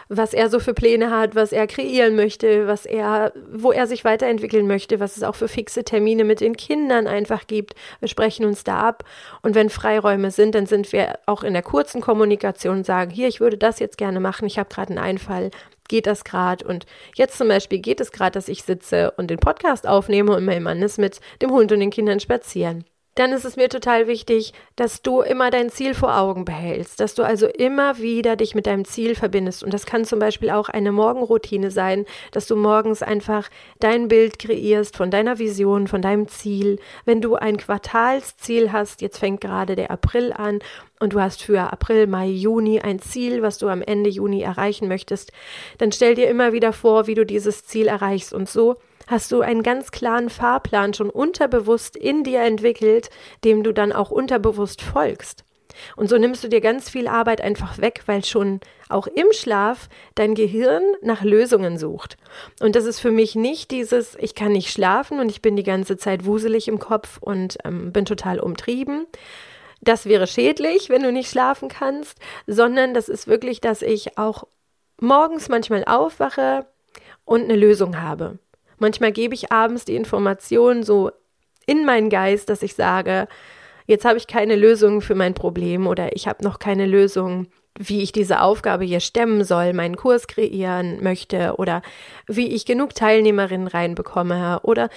was 0.10 0.34
er 0.34 0.50
so 0.50 0.60
für 0.60 0.74
Pläne 0.74 1.12
hat, 1.12 1.36
was 1.36 1.52
er 1.52 1.68
kreieren 1.68 2.16
möchte, 2.16 2.68
was 2.68 2.86
er, 2.86 3.34
wo 3.52 3.72
er 3.72 3.88
sich 3.88 4.06
weiterentwickeln 4.06 4.68
möchte, 4.68 5.00
was 5.00 5.18
es 5.18 5.24
auch 5.24 5.36
für 5.36 5.48
fixe 5.48 5.84
Termine 5.84 6.24
mit 6.24 6.40
den 6.40 6.56
Kindern 6.56 7.08
einfach 7.08 7.48
gibt. 7.48 7.74
Wir 8.00 8.08
sprechen 8.08 8.46
uns 8.46 8.64
da 8.64 8.80
ab. 8.80 9.04
Und 9.42 9.56
wenn 9.56 9.70
Freiräume 9.70 10.32
sind, 10.32 10.56
dann 10.56 10.66
sind 10.66 10.92
wir 10.94 11.20
auch 11.26 11.44
in 11.44 11.54
der 11.54 11.64
kurzen 11.64 12.02
Kommunikation 12.02 12.78
und 12.78 12.86
sagen, 12.86 13.12
hier, 13.12 13.28
ich 13.28 13.40
würde 13.40 13.58
das 13.58 13.80
jetzt 13.80 13.98
gerne 13.98 14.20
machen, 14.20 14.48
ich 14.48 14.58
habe 14.58 14.70
gerade 14.70 14.90
einen 14.90 15.00
Einfall, 15.00 15.52
geht 15.88 16.08
das 16.08 16.24
gerade. 16.24 16.66
Und 16.66 16.86
jetzt 17.16 17.38
zum 17.38 17.48
Beispiel 17.48 17.80
geht 17.80 18.00
es 18.02 18.12
gerade, 18.12 18.32
dass 18.32 18.48
ich 18.48 18.64
sitze 18.64 19.12
und 19.12 19.30
den 19.30 19.40
Podcast 19.40 19.88
aufnehme 19.88 20.36
und 20.36 20.46
mein 20.46 20.64
Mann 20.64 20.82
ist 20.82 20.98
mit 20.98 21.20
dem 21.42 21.52
Hund 21.52 21.72
und 21.72 21.80
den 21.80 21.92
Kindern 21.92 22.20
spazieren 22.20 22.86
dann 23.18 23.32
ist 23.32 23.46
es 23.46 23.56
mir 23.56 23.68
total 23.68 24.08
wichtig, 24.08 24.54
dass 24.76 25.02
du 25.02 25.22
immer 25.22 25.50
dein 25.50 25.72
Ziel 25.72 25.96
vor 25.96 26.20
Augen 26.20 26.46
behältst, 26.46 27.00
dass 27.00 27.16
du 27.16 27.24
also 27.24 27.48
immer 27.48 27.98
wieder 27.98 28.36
dich 28.36 28.54
mit 28.54 28.68
deinem 28.68 28.86
Ziel 28.86 29.16
verbindest. 29.16 29.64
Und 29.64 29.74
das 29.74 29.88
kann 29.88 30.06
zum 30.06 30.20
Beispiel 30.20 30.52
auch 30.52 30.70
eine 30.70 30.92
Morgenroutine 30.92 31.72
sein, 31.72 32.06
dass 32.32 32.46
du 32.46 32.56
morgens 32.56 33.02
einfach 33.02 33.50
dein 33.80 34.08
Bild 34.08 34.38
kreierst 34.38 34.96
von 34.96 35.10
deiner 35.10 35.40
Vision, 35.40 35.88
von 35.88 36.04
deinem 36.04 36.28
Ziel. 36.28 36.80
Wenn 37.06 37.20
du 37.20 37.36
ein 37.36 37.58
Quartalsziel 37.58 38.72
hast, 38.72 39.02
jetzt 39.02 39.18
fängt 39.18 39.42
gerade 39.42 39.76
der 39.76 39.90
April 39.90 40.32
an 40.32 40.60
und 41.00 41.14
du 41.14 41.20
hast 41.20 41.42
für 41.42 41.74
April, 41.74 42.06
Mai, 42.06 42.28
Juni 42.28 42.82
ein 42.82 43.00
Ziel, 43.00 43.42
was 43.42 43.58
du 43.58 43.68
am 43.68 43.82
Ende 43.82 44.12
Juni 44.12 44.42
erreichen 44.42 44.88
möchtest, 44.88 45.32
dann 45.80 45.92
stell 45.92 46.14
dir 46.14 46.30
immer 46.30 46.54
wieder 46.54 46.72
vor, 46.72 47.08
wie 47.08 47.16
du 47.16 47.26
dieses 47.26 47.66
Ziel 47.66 47.88
erreichst 47.88 48.32
und 48.32 48.48
so 48.48 48.78
hast 49.08 49.32
du 49.32 49.42
einen 49.42 49.64
ganz 49.64 49.92
klaren 49.92 50.30
Fahrplan 50.30 50.94
schon 50.94 51.10
unterbewusst 51.10 51.96
in 51.96 52.24
dir 52.24 52.42
entwickelt, 52.42 53.10
dem 53.44 53.64
du 53.64 53.74
dann 53.74 53.92
auch 53.92 54.12
unterbewusst 54.12 54.82
folgst. 54.82 55.44
Und 55.96 56.10
so 56.10 56.18
nimmst 56.18 56.44
du 56.44 56.48
dir 56.48 56.62
ganz 56.62 56.90
viel 56.90 57.08
Arbeit 57.08 57.42
einfach 57.42 57.78
weg, 57.78 58.04
weil 58.06 58.24
schon 58.24 58.60
auch 58.90 59.08
im 59.08 59.28
Schlaf 59.32 59.90
dein 60.16 60.36
Gehirn 60.36 60.82
nach 61.02 61.24
Lösungen 61.24 61.78
sucht. 61.78 62.18
Und 62.60 62.76
das 62.76 62.86
ist 62.86 63.00
für 63.00 63.12
mich 63.12 63.36
nicht 63.36 63.72
dieses, 63.72 64.16
ich 64.16 64.36
kann 64.36 64.52
nicht 64.52 64.72
schlafen 64.72 65.20
und 65.20 65.30
ich 65.30 65.42
bin 65.42 65.56
die 65.56 65.64
ganze 65.64 65.98
Zeit 65.98 66.26
wuselig 66.26 66.68
im 66.68 66.80
Kopf 66.80 67.18
und 67.20 67.58
ähm, 67.64 67.92
bin 67.92 68.06
total 68.06 68.40
umtrieben. 68.40 69.06
Das 69.82 70.08
wäre 70.08 70.26
schädlich, 70.26 70.90
wenn 70.90 71.04
du 71.04 71.12
nicht 71.12 71.30
schlafen 71.30 71.70
kannst, 71.70 72.18
sondern 72.48 72.94
das 72.94 73.10
ist 73.10 73.28
wirklich, 73.28 73.62
dass 73.62 73.82
ich 73.82 74.18
auch 74.18 74.46
morgens 75.00 75.50
manchmal 75.50 75.86
aufwache 75.86 76.66
und 77.26 77.44
eine 77.44 77.56
Lösung 77.56 78.02
habe. 78.02 78.40
Manchmal 78.80 79.12
gebe 79.12 79.34
ich 79.34 79.52
abends 79.52 79.86
die 79.86 79.96
Information 79.96 80.84
so 80.84 81.12
in 81.66 81.86
meinen 81.86 82.10
Geist, 82.10 82.50
dass 82.50 82.62
ich 82.62 82.76
sage, 82.76 83.28
jetzt 83.86 84.06
habe 84.06 84.18
ich 84.18 84.28
keine 84.28 84.56
Lösung 84.56 85.02
für 85.02 85.16
mein 85.16 85.34
Problem 85.34 85.88
oder 85.88 86.16
ich 86.16 86.28
habe 86.28 86.44
noch 86.44 86.60
keine 86.60 86.86
Lösung, 86.86 87.48
wie 87.80 88.02
ich 88.02 88.12
diese 88.12 88.42
Aufgabe 88.42 88.86
hier 88.86 89.00
stemmen 89.00 89.44
soll, 89.44 89.74
meinen 89.74 89.98
Kurs 89.98 90.28
kreieren 90.28 91.04
möchte 91.04 91.56
oder 91.58 91.82
wie 92.28 92.48
ich 92.48 92.66
genug 92.66 92.96
Teilnehmerinnen 92.96 93.68
reinbekomme 93.68 94.60
oder 94.64 94.90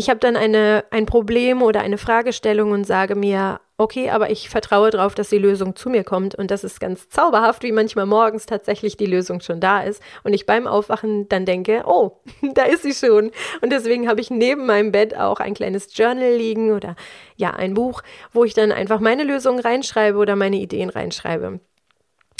ich 0.00 0.08
habe 0.08 0.18
dann 0.18 0.34
eine, 0.34 0.84
ein 0.90 1.04
Problem 1.04 1.60
oder 1.60 1.82
eine 1.82 1.98
Fragestellung 1.98 2.70
und 2.70 2.84
sage 2.84 3.14
mir, 3.14 3.60
okay, 3.76 4.08
aber 4.08 4.30
ich 4.30 4.48
vertraue 4.48 4.88
darauf, 4.88 5.14
dass 5.14 5.28
die 5.28 5.36
Lösung 5.36 5.76
zu 5.76 5.90
mir 5.90 6.04
kommt. 6.04 6.34
Und 6.34 6.50
das 6.50 6.64
ist 6.64 6.80
ganz 6.80 7.10
zauberhaft, 7.10 7.62
wie 7.62 7.70
manchmal 7.70 8.06
morgens 8.06 8.46
tatsächlich 8.46 8.96
die 8.96 9.04
Lösung 9.04 9.42
schon 9.42 9.60
da 9.60 9.82
ist. 9.82 10.02
Und 10.24 10.32
ich 10.32 10.46
beim 10.46 10.66
Aufwachen 10.66 11.28
dann 11.28 11.44
denke, 11.44 11.82
oh, 11.84 12.22
da 12.54 12.62
ist 12.62 12.82
sie 12.82 12.94
schon. 12.94 13.30
Und 13.60 13.72
deswegen 13.72 14.08
habe 14.08 14.22
ich 14.22 14.30
neben 14.30 14.64
meinem 14.64 14.90
Bett 14.90 15.14
auch 15.14 15.38
ein 15.38 15.52
kleines 15.52 15.94
Journal 15.94 16.34
liegen 16.34 16.72
oder 16.72 16.96
ja, 17.36 17.50
ein 17.50 17.74
Buch, 17.74 18.00
wo 18.32 18.44
ich 18.44 18.54
dann 18.54 18.72
einfach 18.72 19.00
meine 19.00 19.24
Lösung 19.24 19.58
reinschreibe 19.58 20.16
oder 20.16 20.34
meine 20.34 20.56
Ideen 20.56 20.88
reinschreibe. 20.88 21.60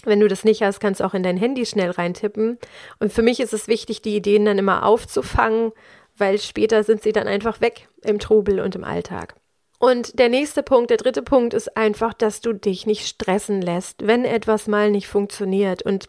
Wenn 0.07 0.21
du 0.21 0.29
das 0.29 0.45
nicht 0.45 0.63
hast, 0.63 0.81
kannst 0.81 1.01
du 1.01 1.05
auch 1.05 1.13
in 1.13 1.23
dein 1.23 1.37
Handy 1.37 1.67
schnell 1.67 1.91
reintippen. 1.91 2.59
Und 3.01 3.13
für 3.13 3.21
mich 3.21 3.39
ist 3.39 3.53
es 3.53 3.69
wichtig, 3.69 4.01
die 4.01 4.17
Ideen 4.17 4.47
dann 4.47 4.57
immer 4.57 4.87
aufzufangen 4.87 5.73
weil 6.21 6.39
später 6.39 6.85
sind 6.85 7.03
sie 7.03 7.13
dann 7.13 7.27
einfach 7.27 7.61
weg 7.61 7.89
im 8.03 8.19
Trubel 8.19 8.61
und 8.61 8.75
im 8.75 8.85
Alltag. 8.85 9.35
Und 9.79 10.19
der 10.19 10.29
nächste 10.29 10.63
Punkt, 10.63 10.91
der 10.91 10.99
dritte 10.99 11.23
Punkt 11.23 11.55
ist 11.55 11.75
einfach, 11.77 12.13
dass 12.13 12.43
du 12.43 12.53
dich 12.53 12.87
nicht 12.87 13.09
stressen 13.09 13.63
lässt, 13.63 14.07
wenn 14.07 14.27
etwas 14.27 14.69
mal 14.69 14.91
nicht 14.91 15.09
funktioniert. 15.09 15.83
Und 15.83 16.07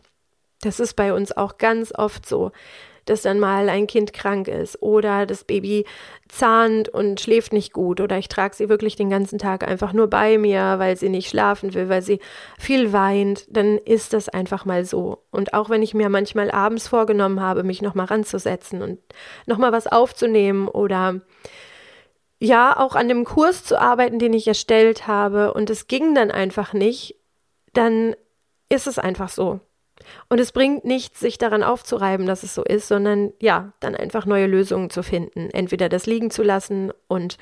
das 0.61 0.81
ist 0.81 0.95
bei 0.95 1.13
uns 1.13 1.31
auch 1.31 1.57
ganz 1.57 1.93
oft 1.95 2.27
so 2.27 2.51
dass 3.11 3.23
dann 3.23 3.39
mal 3.39 3.67
ein 3.67 3.87
Kind 3.87 4.13
krank 4.13 4.47
ist 4.47 4.81
oder 4.81 5.25
das 5.25 5.43
Baby 5.43 5.85
zahnt 6.29 6.87
und 6.87 7.19
schläft 7.19 7.51
nicht 7.51 7.73
gut 7.73 7.99
oder 7.99 8.17
ich 8.17 8.29
trage 8.29 8.55
sie 8.55 8.69
wirklich 8.69 8.95
den 8.95 9.09
ganzen 9.09 9.37
Tag 9.37 9.67
einfach 9.67 9.91
nur 9.91 10.07
bei 10.07 10.37
mir, 10.37 10.75
weil 10.77 10.95
sie 10.95 11.09
nicht 11.09 11.29
schlafen 11.29 11.73
will, 11.73 11.89
weil 11.89 12.01
sie 12.01 12.21
viel 12.57 12.93
weint, 12.93 13.45
dann 13.49 13.77
ist 13.77 14.13
das 14.13 14.29
einfach 14.29 14.63
mal 14.63 14.85
so. 14.85 15.25
Und 15.29 15.53
auch 15.53 15.69
wenn 15.69 15.81
ich 15.81 15.93
mir 15.93 16.07
manchmal 16.07 16.49
abends 16.51 16.87
vorgenommen 16.87 17.41
habe, 17.41 17.63
mich 17.63 17.81
nochmal 17.81 18.05
ranzusetzen 18.05 18.81
und 18.81 18.99
nochmal 19.45 19.73
was 19.73 19.87
aufzunehmen 19.87 20.69
oder 20.69 21.19
ja, 22.39 22.79
auch 22.79 22.95
an 22.95 23.09
dem 23.09 23.25
Kurs 23.25 23.65
zu 23.65 23.79
arbeiten, 23.79 24.19
den 24.19 24.33
ich 24.33 24.47
erstellt 24.47 25.05
habe 25.05 25.53
und 25.53 25.69
es 25.69 25.87
ging 25.87 26.15
dann 26.15 26.31
einfach 26.31 26.71
nicht, 26.71 27.17
dann 27.73 28.15
ist 28.69 28.87
es 28.87 28.97
einfach 28.97 29.27
so. 29.27 29.59
Und 30.29 30.39
es 30.39 30.51
bringt 30.51 30.85
nichts, 30.85 31.19
sich 31.19 31.37
daran 31.37 31.63
aufzureiben, 31.63 32.25
dass 32.25 32.43
es 32.43 32.55
so 32.55 32.63
ist, 32.63 32.87
sondern 32.87 33.33
ja, 33.39 33.73
dann 33.79 33.95
einfach 33.95 34.25
neue 34.25 34.47
Lösungen 34.47 34.89
zu 34.89 35.03
finden. 35.03 35.49
Entweder 35.51 35.89
das 35.89 36.05
liegen 36.05 36.31
zu 36.31 36.43
lassen 36.43 36.91
und 37.07 37.37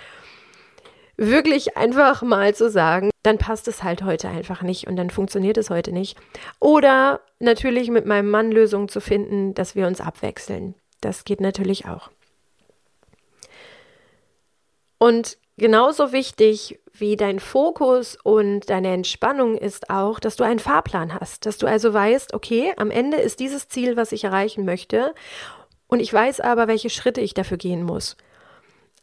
wirklich 1.17 1.75
einfach 1.75 2.21
mal 2.21 2.55
zu 2.55 2.69
sagen, 2.69 3.09
dann 3.23 3.37
passt 3.37 3.67
es 3.67 3.83
halt 3.83 4.03
heute 4.03 4.29
einfach 4.29 4.61
nicht 4.61 4.87
und 4.87 4.95
dann 4.95 5.09
funktioniert 5.09 5.57
es 5.57 5.69
heute 5.69 5.91
nicht. 5.91 6.17
Oder 6.59 7.21
natürlich 7.39 7.89
mit 7.89 8.05
meinem 8.05 8.29
Mann 8.29 8.51
Lösungen 8.51 8.87
zu 8.87 9.01
finden, 9.01 9.53
dass 9.53 9.75
wir 9.75 9.87
uns 9.87 9.99
abwechseln. 9.99 10.75
Das 11.01 11.25
geht 11.25 11.41
natürlich 11.41 11.87
auch. 11.87 12.09
Und 14.97 15.37
genauso 15.59 16.11
wichtig 16.11 16.79
wie 16.93 17.15
dein 17.15 17.39
Fokus 17.39 18.17
und 18.23 18.69
deine 18.69 18.93
Entspannung 18.93 19.55
ist 19.57 19.89
auch, 19.89 20.19
dass 20.19 20.35
du 20.35 20.43
einen 20.43 20.59
Fahrplan 20.59 21.13
hast, 21.13 21.45
dass 21.45 21.57
du 21.57 21.67
also 21.67 21.93
weißt, 21.93 22.33
okay, 22.33 22.73
am 22.77 22.89
Ende 22.89 23.17
ist 23.17 23.39
dieses 23.39 23.69
Ziel, 23.69 23.95
was 23.95 24.11
ich 24.11 24.23
erreichen 24.23 24.65
möchte, 24.65 25.13
und 25.87 25.99
ich 25.99 26.13
weiß 26.13 26.39
aber, 26.39 26.67
welche 26.67 26.89
Schritte 26.89 27.21
ich 27.21 27.33
dafür 27.33 27.57
gehen 27.57 27.83
muss. 27.83 28.15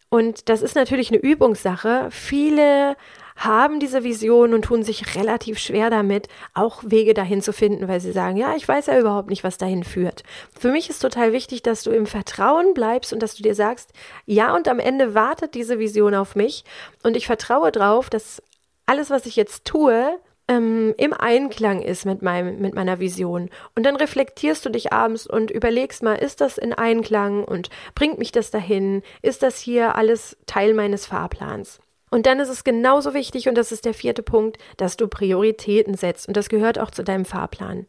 Und 0.08 0.48
das 0.48 0.62
ist 0.62 0.76
natürlich 0.76 1.10
eine 1.10 1.20
Übungssache. 1.20 2.08
Viele 2.10 2.96
haben 3.36 3.80
diese 3.80 4.02
Vision 4.02 4.54
und 4.54 4.64
tun 4.64 4.82
sich 4.82 5.14
relativ 5.14 5.58
schwer 5.58 5.90
damit, 5.90 6.28
auch 6.54 6.82
Wege 6.84 7.14
dahin 7.14 7.42
zu 7.42 7.52
finden, 7.52 7.86
weil 7.88 8.00
sie 8.00 8.12
sagen, 8.12 8.36
ja, 8.36 8.56
ich 8.56 8.66
weiß 8.66 8.86
ja 8.86 8.98
überhaupt 8.98 9.28
nicht, 9.28 9.44
was 9.44 9.58
dahin 9.58 9.84
führt. 9.84 10.22
Für 10.58 10.70
mich 10.70 10.90
ist 10.90 11.00
total 11.00 11.32
wichtig, 11.32 11.62
dass 11.62 11.82
du 11.82 11.90
im 11.90 12.06
Vertrauen 12.06 12.74
bleibst 12.74 13.12
und 13.12 13.22
dass 13.22 13.34
du 13.34 13.42
dir 13.42 13.54
sagst, 13.54 13.92
ja, 14.24 14.54
und 14.54 14.68
am 14.68 14.78
Ende 14.78 15.14
wartet 15.14 15.54
diese 15.54 15.78
Vision 15.78 16.14
auf 16.14 16.34
mich 16.34 16.64
und 17.02 17.16
ich 17.16 17.26
vertraue 17.26 17.70
darauf, 17.70 18.10
dass 18.10 18.42
alles, 18.86 19.10
was 19.10 19.26
ich 19.26 19.36
jetzt 19.36 19.64
tue, 19.64 20.18
ähm, 20.48 20.94
im 20.96 21.12
Einklang 21.12 21.82
ist 21.82 22.06
mit, 22.06 22.22
meinem, 22.22 22.60
mit 22.60 22.74
meiner 22.74 23.00
Vision. 23.00 23.50
Und 23.74 23.84
dann 23.84 23.96
reflektierst 23.96 24.64
du 24.64 24.70
dich 24.70 24.92
abends 24.92 25.26
und 25.26 25.50
überlegst 25.50 26.02
mal, 26.02 26.14
ist 26.14 26.40
das 26.40 26.56
in 26.56 26.72
Einklang 26.72 27.44
und 27.44 27.68
bringt 27.94 28.18
mich 28.18 28.32
das 28.32 28.50
dahin? 28.50 29.02
Ist 29.22 29.42
das 29.42 29.58
hier 29.58 29.96
alles 29.96 30.36
Teil 30.46 30.74
meines 30.74 31.06
Fahrplans? 31.06 31.80
Und 32.10 32.26
dann 32.26 32.38
ist 32.38 32.48
es 32.48 32.64
genauso 32.64 33.14
wichtig, 33.14 33.48
und 33.48 33.56
das 33.56 33.72
ist 33.72 33.84
der 33.84 33.94
vierte 33.94 34.22
Punkt, 34.22 34.58
dass 34.76 34.96
du 34.96 35.08
Prioritäten 35.08 35.94
setzt. 35.94 36.28
Und 36.28 36.36
das 36.36 36.48
gehört 36.48 36.78
auch 36.78 36.90
zu 36.90 37.02
deinem 37.02 37.24
Fahrplan. 37.24 37.86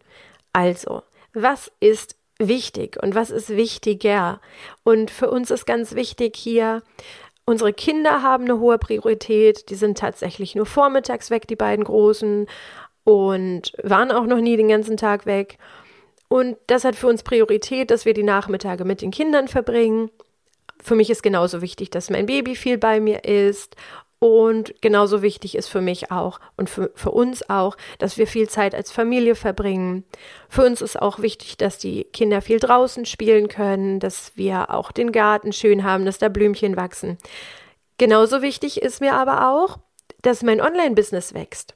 Also, 0.54 1.04
was 1.34 1.72
ist 1.80 2.16
wichtig 2.40 2.98
und 3.02 3.16
was 3.16 3.30
ist 3.30 3.50
wichtiger? 3.50 4.42
Und 4.84 5.12
für 5.12 5.30
uns 5.30 5.52
ist 5.52 5.66
ganz 5.66 5.94
wichtig 5.94 6.36
hier, 6.36 6.82
unsere 7.46 7.74
Kinder 7.74 8.24
haben 8.24 8.46
eine 8.46 8.60
hohe 8.60 8.80
Priorität. 8.80 9.70
Die 9.70 9.76
sind 9.76 9.98
tatsächlich 9.98 10.56
nur 10.56 10.66
vormittags 10.66 11.30
weg, 11.30 11.48
die 11.48 11.56
beiden 11.56 11.86
Großen, 11.86 12.48
und 13.04 13.72
waren 13.84 14.12
auch 14.12 14.26
noch 14.26 14.42
nie 14.42 14.58
den 14.58 14.68
ganzen 14.68 14.98
Tag 14.98 15.26
weg. 15.26 15.58
Und 16.28 16.58
das 16.68 16.84
hat 16.84 16.98
für 16.98 17.08
uns 17.08 17.24
Priorität, 17.24 17.90
dass 17.90 18.04
wir 18.04 18.14
die 18.14 18.24
Nachmittage 18.24 18.84
mit 18.84 19.02
den 19.02 19.12
Kindern 19.12 19.48
verbringen. 19.48 20.12
Für 20.84 20.96
mich 20.96 21.10
ist 21.10 21.24
genauso 21.24 21.62
wichtig, 21.62 21.90
dass 21.90 22.10
mein 22.10 22.26
Baby 22.26 22.56
viel 22.56 22.78
bei 22.78 23.00
mir 23.00 23.24
ist 23.24 23.78
und 24.20 24.82
genauso 24.82 25.22
wichtig 25.22 25.56
ist 25.56 25.68
für 25.68 25.82
mich 25.82 26.12
auch 26.12 26.40
und 26.56 26.70
für, 26.70 26.92
für 26.96 27.12
uns 27.12 27.48
auch, 27.50 27.78
dass 28.00 28.18
wir 28.18 28.26
viel 28.26 28.50
Zeit 28.50 28.74
als 28.74 28.92
Familie 28.92 29.36
verbringen. 29.36 30.06
Für 30.50 30.66
uns 30.66 30.82
ist 30.82 31.00
auch 31.00 31.20
wichtig, 31.20 31.58
dass 31.58 31.78
die 31.78 32.06
Kinder 32.06 32.42
viel 32.42 32.60
draußen 32.60 33.06
spielen 33.06 33.48
können, 33.48 34.00
dass 34.00 34.32
wir 34.36 34.72
auch 34.72 34.92
den 34.92 35.12
Garten 35.12 35.54
schön 35.54 35.84
haben, 35.84 36.06
dass 36.06 36.18
da 36.18 36.30
Blümchen 36.30 36.76
wachsen. 36.76 37.20
Genauso 38.00 38.42
wichtig 38.42 38.82
ist 38.82 39.02
mir 39.02 39.14
aber 39.14 39.52
auch, 39.52 39.78
dass 40.22 40.42
mein 40.42 40.62
Online-Business 40.62 41.36
wächst. 41.36 41.76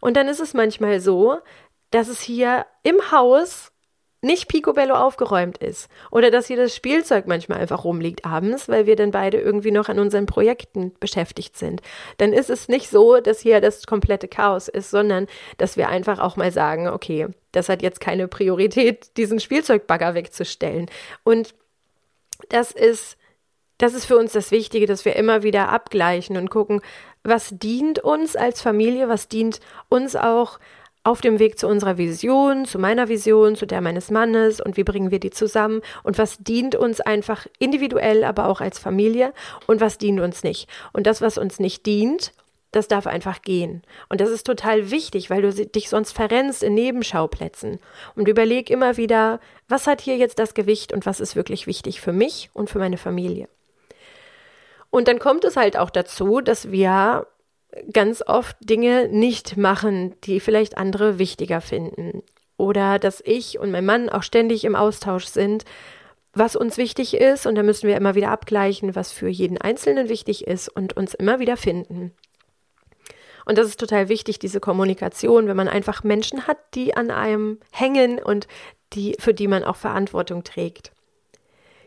Und 0.00 0.16
dann 0.16 0.28
ist 0.28 0.40
es 0.40 0.54
manchmal 0.54 1.00
so, 1.00 1.38
dass 1.90 2.06
es 2.06 2.20
hier 2.20 2.66
im 2.84 3.10
Haus 3.10 3.69
nicht 4.22 4.48
picobello 4.48 4.94
aufgeräumt 4.94 5.58
ist 5.58 5.88
oder 6.10 6.30
dass 6.30 6.46
hier 6.46 6.56
das 6.56 6.74
Spielzeug 6.74 7.26
manchmal 7.26 7.58
einfach 7.58 7.84
rumliegt 7.84 8.24
abends, 8.24 8.68
weil 8.68 8.86
wir 8.86 8.96
dann 8.96 9.10
beide 9.12 9.38
irgendwie 9.38 9.70
noch 9.70 9.88
an 9.88 9.98
unseren 9.98 10.26
Projekten 10.26 10.92
beschäftigt 11.00 11.56
sind, 11.56 11.80
dann 12.18 12.32
ist 12.32 12.50
es 12.50 12.68
nicht 12.68 12.90
so, 12.90 13.20
dass 13.20 13.40
hier 13.40 13.60
das 13.60 13.86
komplette 13.86 14.28
Chaos 14.28 14.68
ist, 14.68 14.90
sondern 14.90 15.26
dass 15.56 15.76
wir 15.76 15.88
einfach 15.88 16.18
auch 16.18 16.36
mal 16.36 16.52
sagen, 16.52 16.88
okay, 16.88 17.28
das 17.52 17.68
hat 17.68 17.82
jetzt 17.82 18.00
keine 18.00 18.28
Priorität, 18.28 19.16
diesen 19.16 19.40
Spielzeugbagger 19.40 20.14
wegzustellen. 20.14 20.90
Und 21.24 21.54
das 22.48 22.72
ist 22.72 23.16
das 23.80 23.94
ist 23.94 24.04
für 24.04 24.18
uns 24.18 24.32
das 24.32 24.50
Wichtige, 24.50 24.84
dass 24.84 25.06
wir 25.06 25.16
immer 25.16 25.42
wieder 25.42 25.70
abgleichen 25.70 26.36
und 26.36 26.50
gucken, 26.50 26.82
was 27.22 27.48
dient 27.50 27.98
uns 27.98 28.36
als 28.36 28.60
Familie, 28.60 29.08
was 29.08 29.28
dient 29.28 29.60
uns 29.88 30.16
auch 30.16 30.58
auf 31.02 31.20
dem 31.20 31.38
Weg 31.38 31.58
zu 31.58 31.66
unserer 31.66 31.96
Vision, 31.96 32.66
zu 32.66 32.78
meiner 32.78 33.08
Vision, 33.08 33.56
zu 33.56 33.66
der 33.66 33.80
meines 33.80 34.10
Mannes 34.10 34.60
und 34.60 34.76
wie 34.76 34.84
bringen 34.84 35.10
wir 35.10 35.20
die 35.20 35.30
zusammen 35.30 35.80
und 36.02 36.18
was 36.18 36.38
dient 36.38 36.74
uns 36.74 37.00
einfach 37.00 37.46
individuell, 37.58 38.22
aber 38.24 38.48
auch 38.48 38.60
als 38.60 38.78
Familie 38.78 39.32
und 39.66 39.80
was 39.80 39.96
dient 39.96 40.20
uns 40.20 40.42
nicht. 40.42 40.68
Und 40.92 41.06
das, 41.06 41.22
was 41.22 41.38
uns 41.38 41.58
nicht 41.58 41.86
dient, 41.86 42.32
das 42.70 42.86
darf 42.86 43.06
einfach 43.06 43.42
gehen. 43.42 43.82
Und 44.08 44.20
das 44.20 44.30
ist 44.30 44.46
total 44.46 44.90
wichtig, 44.90 45.30
weil 45.30 45.42
du 45.42 45.52
dich 45.52 45.88
sonst 45.88 46.12
verrennst 46.12 46.62
in 46.62 46.74
Nebenschauplätzen. 46.74 47.80
Und 48.14 48.28
überleg 48.28 48.70
immer 48.70 48.96
wieder, 48.96 49.40
was 49.68 49.86
hat 49.86 50.00
hier 50.00 50.16
jetzt 50.16 50.38
das 50.38 50.54
Gewicht 50.54 50.92
und 50.92 51.06
was 51.06 51.18
ist 51.18 51.34
wirklich 51.34 51.66
wichtig 51.66 52.00
für 52.00 52.12
mich 52.12 52.50
und 52.52 52.70
für 52.70 52.78
meine 52.78 52.98
Familie. 52.98 53.48
Und 54.90 55.08
dann 55.08 55.18
kommt 55.18 55.44
es 55.44 55.56
halt 55.56 55.76
auch 55.76 55.90
dazu, 55.90 56.40
dass 56.40 56.70
wir 56.70 57.26
ganz 57.92 58.22
oft 58.26 58.56
Dinge 58.60 59.08
nicht 59.08 59.56
machen, 59.56 60.14
die 60.24 60.40
vielleicht 60.40 60.76
andere 60.76 61.18
wichtiger 61.18 61.60
finden. 61.60 62.22
Oder 62.56 62.98
dass 62.98 63.22
ich 63.24 63.58
und 63.58 63.70
mein 63.70 63.86
Mann 63.86 64.08
auch 64.08 64.22
ständig 64.22 64.64
im 64.64 64.76
Austausch 64.76 65.26
sind, 65.26 65.64
was 66.32 66.56
uns 66.56 66.76
wichtig 66.76 67.14
ist 67.14 67.46
und 67.46 67.54
da 67.56 67.62
müssen 67.62 67.88
wir 67.88 67.96
immer 67.96 68.14
wieder 68.14 68.30
abgleichen, 68.30 68.94
was 68.94 69.12
für 69.12 69.28
jeden 69.28 69.58
Einzelnen 69.58 70.08
wichtig 70.08 70.46
ist 70.46 70.68
und 70.68 70.96
uns 70.96 71.14
immer 71.14 71.40
wieder 71.40 71.56
finden. 71.56 72.12
Und 73.46 73.58
das 73.58 73.66
ist 73.66 73.80
total 73.80 74.08
wichtig, 74.08 74.38
diese 74.38 74.60
Kommunikation, 74.60 75.48
wenn 75.48 75.56
man 75.56 75.68
einfach 75.68 76.04
Menschen 76.04 76.46
hat, 76.46 76.58
die 76.74 76.94
an 76.94 77.10
einem 77.10 77.58
hängen 77.72 78.20
und 78.20 78.46
die, 78.92 79.16
für 79.18 79.34
die 79.34 79.48
man 79.48 79.64
auch 79.64 79.76
Verantwortung 79.76 80.44
trägt. 80.44 80.92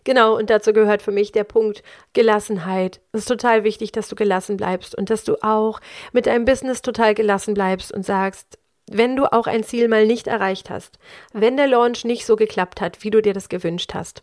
Genau, 0.04 0.38
und 0.38 0.50
dazu 0.50 0.74
gehört 0.74 1.02
für 1.02 1.12
mich 1.12 1.32
der 1.32 1.46
Punkt 1.46 1.84
Gelassenheit. 2.14 3.00
Es 3.12 3.22
ist 3.22 3.28
total 3.28 3.64
wichtig, 3.64 3.92
dass 3.92 4.10
du 4.10 4.16
gelassen 4.16 4.58
bleibst 4.58 4.96
und 4.96 5.10
dass 5.10 5.24
du 5.24 5.42
auch 5.42 5.80
mit 6.12 6.26
deinem 6.26 6.46
Business 6.46 6.82
total 6.82 7.14
gelassen 7.14 7.54
bleibst 7.54 7.94
und 7.94 8.06
sagst, 8.06 8.58
wenn 8.92 9.16
du 9.16 9.32
auch 9.32 9.48
ein 9.48 9.64
Ziel 9.64 9.88
mal 9.88 10.06
nicht 10.06 10.28
erreicht 10.28 10.70
hast, 10.70 11.00
wenn 11.32 11.56
der 11.56 11.68
Launch 11.68 12.04
nicht 12.04 12.26
so 12.26 12.36
geklappt 12.36 12.82
hat, 12.82 13.04
wie 13.04 13.12
du 13.12 13.22
dir 13.22 13.34
das 13.34 13.48
gewünscht 13.48 13.94
hast, 13.94 14.22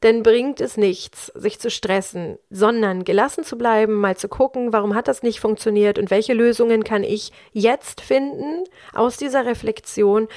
dann 0.00 0.22
bringt 0.22 0.60
es 0.60 0.76
nichts, 0.76 1.32
sich 1.34 1.58
zu 1.58 1.70
stressen, 1.70 2.38
sondern 2.50 3.04
gelassen 3.04 3.44
zu 3.44 3.56
bleiben, 3.56 3.94
mal 3.94 4.16
zu 4.16 4.28
gucken, 4.28 4.72
warum 4.72 4.94
hat 4.94 5.08
das 5.08 5.22
nicht 5.22 5.40
funktioniert 5.40 5.98
und 5.98 6.10
welche 6.10 6.34
Lösungen 6.34 6.84
kann 6.84 7.02
ich 7.02 7.32
jetzt 7.52 8.02
finden 8.02 8.64
aus 8.92 9.16
dieser 9.16 9.46
Reflexion, 9.46 10.28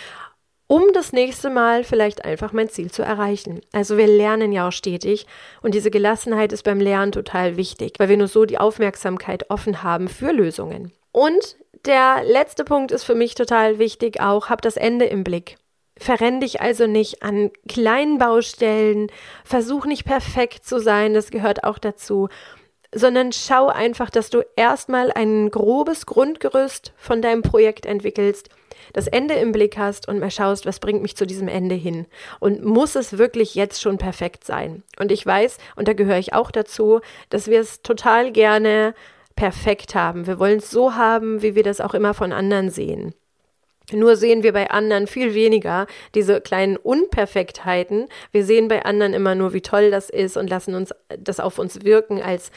um 0.70 0.84
das 0.94 1.14
nächste 1.14 1.50
Mal 1.50 1.84
vielleicht 1.84 2.24
einfach 2.24 2.54
mein 2.54 2.70
Ziel 2.70 2.92
zu 2.92 3.02
erreichen. 3.02 3.62
Also 3.72 3.98
wir 3.98 4.06
lernen 4.06 4.52
ja 4.52 4.68
auch 4.68 4.72
stetig 4.72 5.26
und 5.64 5.74
diese 5.74 5.90
Gelassenheit 5.90 6.54
ist 6.54 6.64
beim 6.64 6.80
Lernen 6.80 7.12
total 7.12 7.58
wichtig, 7.58 7.96
weil 7.98 8.08
wir 8.08 8.18
nur 8.18 8.28
so 8.28 8.46
die 8.46 8.60
Aufmerksamkeit 8.60 9.50
offen 9.50 9.82
haben 9.82 10.08
für 10.08 10.32
Lösungen. 10.32 10.94
Und 11.12 11.58
der 11.86 12.24
letzte 12.24 12.64
Punkt 12.64 12.92
ist 12.92 13.04
für 13.04 13.16
mich 13.16 13.34
total 13.34 13.80
wichtig 13.80 14.22
auch, 14.22 14.50
hab 14.50 14.62
das 14.62 14.78
Ende 14.78 15.06
im 15.06 15.24
Blick. 15.24 15.58
Verrenn 15.98 16.40
dich 16.40 16.62
also 16.62 16.86
nicht 16.86 17.24
an 17.24 17.50
kleinen 17.68 18.20
Baustellen, 18.20 19.08
versuch 19.44 19.88
nicht 19.88 20.06
perfekt 20.06 20.66
zu 20.66 20.80
sein, 20.80 21.16
das 21.16 21.32
gehört 21.32 21.64
auch 21.64 21.80
dazu, 21.80 22.30
sondern 22.94 23.32
schau 23.32 23.70
einfach, 23.70 24.12
dass 24.12 24.30
du 24.30 24.44
erstmal 24.56 25.12
ein 25.12 25.50
grobes 25.50 26.06
Grundgerüst 26.06 26.94
von 26.96 27.24
deinem 27.24 27.42
Projekt 27.42 27.88
entwickelst, 27.88 28.50
das 28.94 29.08
Ende 29.08 29.36
im 29.36 29.52
Blick 29.52 29.78
hast 29.78 30.08
und 30.08 30.20
mal 30.20 30.32
schaust, 30.32 30.66
was 30.66 30.80
bringt 30.80 31.02
mich 31.02 31.16
zu 31.16 31.26
diesem 31.26 31.48
Ende 31.48 31.76
hin. 31.76 32.06
Und 32.40 32.64
muss 32.64 32.96
es 32.96 33.18
wirklich 33.18 33.56
jetzt 33.56 33.82
schon 33.82 33.98
perfekt 33.98 34.44
sein? 34.44 34.84
Und 35.00 35.12
ich 35.12 35.26
weiß, 35.26 35.58
und 35.76 35.88
da 35.88 35.94
gehöre 35.94 36.20
ich 36.20 36.34
auch 36.34 36.52
dazu, 36.52 37.02
dass 37.30 37.48
wir 37.48 37.60
es 37.60 37.82
total 37.82 38.32
gerne 38.32 38.94
perfekt 39.36 39.96
haben. 39.96 40.28
Wir 40.28 40.40
wollen 40.40 40.58
es 40.58 40.70
so 40.70 40.96
haben, 40.96 41.42
wie 41.42 41.56
wir 41.56 41.64
das 41.64 41.82
auch 41.82 41.94
immer 41.94 42.14
von 42.14 42.34
anderen 42.34 42.70
sehen. 42.70 43.14
Nur 43.92 44.16
sehen 44.16 44.44
wir 44.44 44.54
bei 44.54 44.70
anderen 44.70 45.08
viel 45.08 45.34
weniger 45.34 45.88
diese 46.14 46.42
kleinen 46.42 46.78
Unperfektheiten. 46.78 48.08
Wir 48.32 48.46
sehen 48.46 48.68
bei 48.68 48.86
anderen 48.86 49.14
immer 49.14 49.36
nur, 49.36 49.54
wie 49.54 49.62
toll 49.62 49.92
das 49.92 50.10
ist 50.10 50.38
und 50.38 50.50
lassen 50.50 50.76
uns 50.76 50.94
das 51.18 51.40
auf 51.40 51.58
uns 51.58 51.84
wirken 51.84 52.22
als 52.22 52.52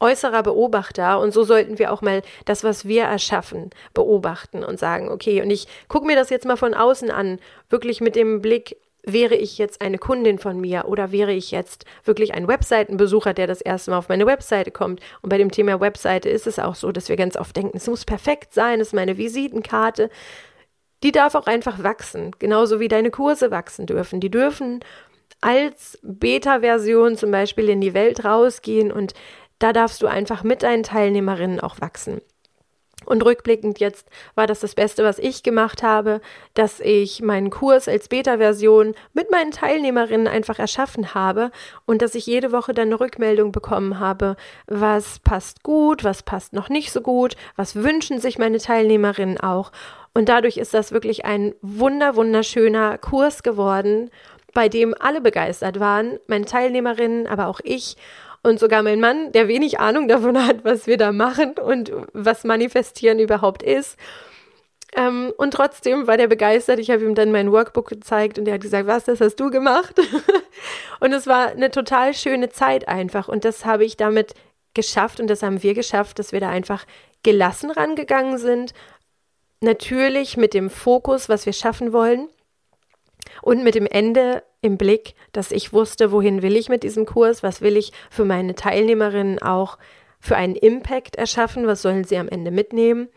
äußerer 0.00 0.42
Beobachter. 0.42 1.20
Und 1.20 1.32
so 1.32 1.44
sollten 1.44 1.78
wir 1.78 1.92
auch 1.92 2.02
mal 2.02 2.22
das, 2.44 2.64
was 2.64 2.86
wir 2.86 3.04
erschaffen, 3.04 3.70
beobachten 3.94 4.64
und 4.64 4.78
sagen, 4.78 5.08
okay, 5.08 5.42
und 5.42 5.50
ich 5.50 5.66
gucke 5.88 6.06
mir 6.06 6.16
das 6.16 6.30
jetzt 6.30 6.46
mal 6.46 6.56
von 6.56 6.74
außen 6.74 7.10
an, 7.10 7.38
wirklich 7.68 8.00
mit 8.00 8.16
dem 8.16 8.40
Blick, 8.40 8.76
wäre 9.04 9.36
ich 9.36 9.56
jetzt 9.56 9.80
eine 9.80 9.96
Kundin 9.96 10.38
von 10.38 10.60
mir 10.60 10.84
oder 10.86 11.12
wäre 11.12 11.32
ich 11.32 11.50
jetzt 11.50 11.86
wirklich 12.04 12.34
ein 12.34 12.46
Webseitenbesucher, 12.46 13.32
der 13.32 13.46
das 13.46 13.62
erste 13.62 13.90
Mal 13.90 13.98
auf 13.98 14.08
meine 14.08 14.26
Webseite 14.26 14.70
kommt? 14.70 15.00
Und 15.22 15.30
bei 15.30 15.38
dem 15.38 15.50
Thema 15.50 15.80
Webseite 15.80 16.28
ist 16.28 16.46
es 16.46 16.58
auch 16.58 16.74
so, 16.74 16.92
dass 16.92 17.08
wir 17.08 17.16
ganz 17.16 17.36
oft 17.36 17.56
denken, 17.56 17.76
es 17.76 17.86
muss 17.86 18.04
perfekt 18.04 18.52
sein, 18.52 18.80
es 18.80 18.88
ist 18.88 18.94
meine 18.94 19.16
Visitenkarte 19.16 20.10
die 21.02 21.12
darf 21.12 21.34
auch 21.34 21.46
einfach 21.46 21.82
wachsen, 21.82 22.32
genauso 22.38 22.80
wie 22.80 22.88
deine 22.88 23.10
Kurse 23.10 23.50
wachsen 23.50 23.86
dürfen. 23.86 24.20
Die 24.20 24.30
dürfen 24.30 24.80
als 25.40 25.98
Beta-Version 26.02 27.16
zum 27.16 27.30
Beispiel 27.30 27.68
in 27.68 27.80
die 27.80 27.94
Welt 27.94 28.24
rausgehen 28.24 28.90
und 28.90 29.14
da 29.58 29.72
darfst 29.72 30.02
du 30.02 30.06
einfach 30.06 30.44
mit 30.44 30.62
deinen 30.62 30.82
Teilnehmerinnen 30.82 31.60
auch 31.60 31.80
wachsen. 31.80 32.20
Und 33.08 33.24
rückblickend 33.24 33.78
jetzt 33.78 34.06
war 34.34 34.46
das 34.46 34.60
das 34.60 34.74
Beste, 34.74 35.02
was 35.02 35.18
ich 35.18 35.42
gemacht 35.42 35.82
habe, 35.82 36.20
dass 36.52 36.78
ich 36.78 37.22
meinen 37.22 37.48
Kurs 37.48 37.88
als 37.88 38.08
Beta-Version 38.08 38.94
mit 39.14 39.30
meinen 39.30 39.50
Teilnehmerinnen 39.50 40.26
einfach 40.26 40.58
erschaffen 40.58 41.14
habe 41.14 41.50
und 41.86 42.02
dass 42.02 42.14
ich 42.14 42.26
jede 42.26 42.52
Woche 42.52 42.74
dann 42.74 42.88
eine 42.88 43.00
Rückmeldung 43.00 43.50
bekommen 43.50 43.98
habe, 43.98 44.36
was 44.66 45.20
passt 45.20 45.62
gut, 45.62 46.04
was 46.04 46.22
passt 46.22 46.52
noch 46.52 46.68
nicht 46.68 46.92
so 46.92 47.00
gut, 47.00 47.36
was 47.56 47.76
wünschen 47.76 48.20
sich 48.20 48.36
meine 48.36 48.58
Teilnehmerinnen 48.58 49.40
auch. 49.40 49.72
Und 50.12 50.28
dadurch 50.28 50.58
ist 50.58 50.74
das 50.74 50.92
wirklich 50.92 51.24
ein 51.24 51.54
wunder, 51.62 52.14
wunderschöner 52.14 52.98
Kurs 52.98 53.42
geworden, 53.42 54.10
bei 54.52 54.68
dem 54.68 54.94
alle 54.98 55.20
begeistert 55.20 55.78
waren, 55.80 56.18
meine 56.26 56.44
Teilnehmerinnen, 56.44 57.26
aber 57.26 57.46
auch 57.46 57.60
ich 57.62 57.96
und 58.48 58.58
sogar 58.58 58.82
mein 58.82 59.00
Mann, 59.00 59.30
der 59.32 59.46
wenig 59.46 59.78
Ahnung 59.78 60.08
davon 60.08 60.44
hat, 60.44 60.64
was 60.64 60.86
wir 60.86 60.96
da 60.96 61.12
machen 61.12 61.54
und 61.58 61.92
was 62.12 62.44
Manifestieren 62.44 63.18
überhaupt 63.18 63.62
ist. 63.62 63.96
Ähm, 64.96 65.32
und 65.36 65.52
trotzdem 65.52 66.06
war 66.06 66.16
der 66.16 66.28
begeistert. 66.28 66.78
Ich 66.78 66.90
habe 66.90 67.04
ihm 67.04 67.14
dann 67.14 67.30
mein 67.30 67.52
Workbook 67.52 67.88
gezeigt 67.88 68.38
und 68.38 68.48
er 68.48 68.54
hat 68.54 68.62
gesagt, 68.62 68.86
was, 68.86 69.04
das 69.04 69.20
hast 69.20 69.36
du 69.36 69.50
gemacht? 69.50 70.00
und 71.00 71.12
es 71.12 71.26
war 71.26 71.48
eine 71.48 71.70
total 71.70 72.14
schöne 72.14 72.48
Zeit 72.48 72.88
einfach. 72.88 73.28
Und 73.28 73.44
das 73.44 73.64
habe 73.64 73.84
ich 73.84 73.96
damit 73.96 74.34
geschafft 74.74 75.20
und 75.20 75.28
das 75.28 75.42
haben 75.42 75.62
wir 75.62 75.74
geschafft, 75.74 76.18
dass 76.18 76.32
wir 76.32 76.40
da 76.40 76.48
einfach 76.48 76.86
gelassen 77.22 77.70
rangegangen 77.70 78.38
sind, 78.38 78.72
natürlich 79.60 80.36
mit 80.36 80.54
dem 80.54 80.70
Fokus, 80.70 81.28
was 81.28 81.46
wir 81.46 81.52
schaffen 81.52 81.92
wollen 81.92 82.28
und 83.42 83.64
mit 83.64 83.74
dem 83.74 83.86
Ende 83.86 84.42
im 84.60 84.76
Blick, 84.76 85.14
dass 85.32 85.52
ich 85.52 85.72
wusste, 85.72 86.10
wohin 86.12 86.42
will 86.42 86.56
ich 86.56 86.68
mit 86.68 86.82
diesem 86.82 87.06
Kurs, 87.06 87.42
was 87.42 87.60
will 87.60 87.76
ich 87.76 87.92
für 88.10 88.24
meine 88.24 88.54
Teilnehmerinnen 88.54 89.40
auch 89.40 89.78
für 90.20 90.36
einen 90.36 90.56
Impact 90.56 91.16
erschaffen, 91.16 91.66
was 91.66 91.82
sollen 91.82 92.04
sie 92.04 92.18
am 92.18 92.28
Ende 92.28 92.50
mitnehmen. 92.50 93.08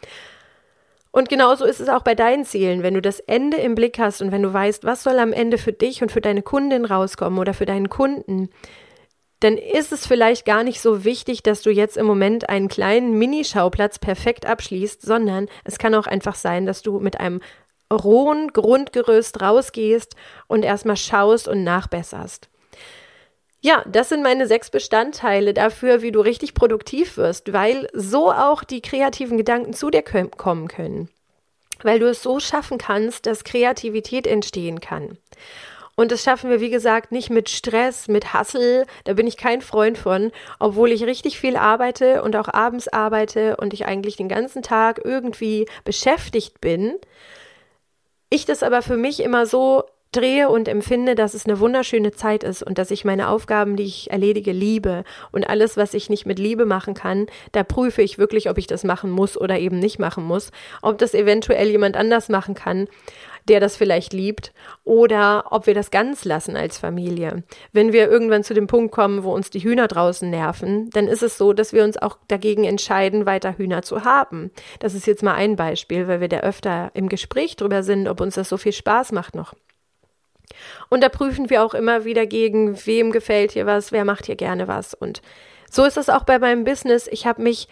Und 1.11 1.27
genauso 1.27 1.65
ist 1.65 1.81
es 1.81 1.89
auch 1.89 2.03
bei 2.03 2.15
deinen 2.15 2.45
Zielen. 2.45 2.83
Wenn 2.83 2.93
du 2.93 3.01
das 3.01 3.19
Ende 3.19 3.57
im 3.57 3.75
Blick 3.75 3.99
hast 3.99 4.21
und 4.21 4.31
wenn 4.31 4.43
du 4.43 4.53
weißt, 4.53 4.85
was 4.85 5.03
soll 5.03 5.19
am 5.19 5.33
Ende 5.33 5.57
für 5.57 5.73
dich 5.73 6.01
und 6.01 6.11
für 6.11 6.21
deine 6.21 6.41
Kundin 6.41 6.85
rauskommen 6.85 7.37
oder 7.37 7.53
für 7.53 7.65
deinen 7.65 7.89
Kunden, 7.89 8.49
dann 9.41 9.57
ist 9.57 9.91
es 9.91 10.05
vielleicht 10.05 10.45
gar 10.45 10.63
nicht 10.63 10.79
so 10.79 11.03
wichtig, 11.03 11.41
dass 11.41 11.63
du 11.63 11.71
jetzt 11.71 11.97
im 11.97 12.05
Moment 12.05 12.47
einen 12.47 12.67
kleinen 12.67 13.17
Minischauplatz 13.17 13.97
perfekt 13.97 14.45
abschließt, 14.45 15.01
sondern 15.01 15.47
es 15.65 15.79
kann 15.79 15.95
auch 15.95 16.05
einfach 16.05 16.35
sein, 16.35 16.67
dass 16.67 16.83
du 16.83 16.99
mit 16.99 17.19
einem 17.19 17.41
rohen 17.91 18.47
Grundgerüst 18.49 19.41
rausgehst 19.41 20.15
und 20.47 20.63
erstmal 20.63 20.97
schaust 20.97 21.47
und 21.47 21.63
nachbesserst. 21.63 22.49
Ja, 23.63 23.83
das 23.87 24.09
sind 24.09 24.23
meine 24.23 24.47
sechs 24.47 24.71
Bestandteile 24.71 25.53
dafür, 25.53 26.01
wie 26.01 26.11
du 26.11 26.19
richtig 26.19 26.55
produktiv 26.55 27.17
wirst, 27.17 27.53
weil 27.53 27.87
so 27.93 28.31
auch 28.31 28.63
die 28.63 28.81
kreativen 28.81 29.37
Gedanken 29.37 29.73
zu 29.73 29.91
dir 29.91 30.01
kommen 30.01 30.67
können. 30.67 31.09
Weil 31.83 31.99
du 31.99 32.09
es 32.09 32.23
so 32.23 32.39
schaffen 32.39 32.79
kannst, 32.79 33.27
dass 33.27 33.43
Kreativität 33.43 34.25
entstehen 34.25 34.79
kann. 34.81 35.17
Und 35.95 36.11
das 36.11 36.23
schaffen 36.23 36.49
wir, 36.49 36.61
wie 36.61 36.71
gesagt, 36.71 37.11
nicht 37.11 37.29
mit 37.29 37.49
Stress, 37.49 38.07
mit 38.07 38.33
Hassel. 38.33 38.85
Da 39.03 39.13
bin 39.13 39.27
ich 39.27 39.37
kein 39.37 39.61
Freund 39.61 39.99
von, 39.99 40.31
obwohl 40.57 40.91
ich 40.91 41.03
richtig 41.03 41.39
viel 41.39 41.55
arbeite 41.55 42.23
und 42.23 42.35
auch 42.35 42.47
abends 42.51 42.87
arbeite 42.87 43.57
und 43.57 43.73
ich 43.73 43.85
eigentlich 43.85 44.15
den 44.15 44.29
ganzen 44.29 44.63
Tag 44.63 45.01
irgendwie 45.03 45.67
beschäftigt 45.83 46.61
bin. 46.61 46.95
Ich 48.33 48.45
das 48.45 48.63
aber 48.63 48.81
für 48.81 48.95
mich 48.95 49.21
immer 49.21 49.45
so 49.45 49.83
drehe 50.13 50.47
und 50.47 50.69
empfinde, 50.69 51.15
dass 51.15 51.33
es 51.33 51.45
eine 51.45 51.59
wunderschöne 51.59 52.13
Zeit 52.13 52.45
ist 52.45 52.63
und 52.63 52.77
dass 52.77 52.89
ich 52.89 53.03
meine 53.03 53.27
Aufgaben, 53.27 53.75
die 53.75 53.83
ich 53.83 54.09
erledige, 54.09 54.53
liebe. 54.53 55.03
Und 55.33 55.49
alles, 55.49 55.75
was 55.75 55.93
ich 55.93 56.09
nicht 56.09 56.25
mit 56.25 56.39
Liebe 56.39 56.65
machen 56.65 56.93
kann, 56.93 57.27
da 57.51 57.63
prüfe 57.63 58.01
ich 58.01 58.17
wirklich, 58.17 58.49
ob 58.49 58.57
ich 58.57 58.67
das 58.67 58.85
machen 58.85 59.11
muss 59.11 59.37
oder 59.37 59.59
eben 59.59 59.79
nicht 59.79 59.99
machen 59.99 60.23
muss. 60.23 60.51
Ob 60.81 60.97
das 60.97 61.13
eventuell 61.13 61.69
jemand 61.69 61.97
anders 61.97 62.29
machen 62.29 62.55
kann 62.55 62.87
der 63.47 63.59
das 63.59 63.75
vielleicht 63.75 64.13
liebt, 64.13 64.53
oder 64.83 65.45
ob 65.51 65.67
wir 65.67 65.73
das 65.73 65.91
ganz 65.91 66.25
lassen 66.25 66.55
als 66.55 66.77
Familie. 66.77 67.43
Wenn 67.71 67.93
wir 67.93 68.09
irgendwann 68.09 68.43
zu 68.43 68.53
dem 68.53 68.67
Punkt 68.67 68.93
kommen, 68.93 69.23
wo 69.23 69.33
uns 69.33 69.49
die 69.49 69.63
Hühner 69.63 69.87
draußen 69.87 70.29
nerven, 70.29 70.89
dann 70.91 71.07
ist 71.07 71.23
es 71.23 71.37
so, 71.37 71.53
dass 71.53 71.73
wir 71.73 71.83
uns 71.83 71.97
auch 71.97 72.17
dagegen 72.27 72.63
entscheiden, 72.63 73.25
weiter 73.25 73.57
Hühner 73.57 73.81
zu 73.81 74.03
haben. 74.03 74.51
Das 74.79 74.93
ist 74.93 75.07
jetzt 75.07 75.23
mal 75.23 75.35
ein 75.35 75.55
Beispiel, 75.55 76.07
weil 76.07 76.21
wir 76.21 76.29
da 76.29 76.39
öfter 76.39 76.91
im 76.93 77.09
Gespräch 77.09 77.55
drüber 77.55 77.83
sind, 77.83 78.07
ob 78.07 78.21
uns 78.21 78.35
das 78.35 78.49
so 78.49 78.57
viel 78.57 78.73
Spaß 78.73 79.11
macht 79.11 79.35
noch. 79.35 79.53
Und 80.89 81.01
da 81.01 81.09
prüfen 81.09 81.49
wir 81.49 81.63
auch 81.63 81.73
immer 81.73 82.05
wieder 82.05 82.25
gegen, 82.25 82.85
wem 82.85 83.11
gefällt 83.11 83.51
hier 83.51 83.65
was, 83.65 83.91
wer 83.91 84.05
macht 84.05 84.25
hier 84.25 84.35
gerne 84.35 84.67
was. 84.67 84.93
Und 84.93 85.21
so 85.69 85.85
ist 85.85 85.97
es 85.97 86.09
auch 86.09 86.23
bei 86.23 86.39
meinem 86.39 86.63
Business. 86.65 87.07
Ich 87.09 87.25
habe 87.25 87.41
mich 87.41 87.67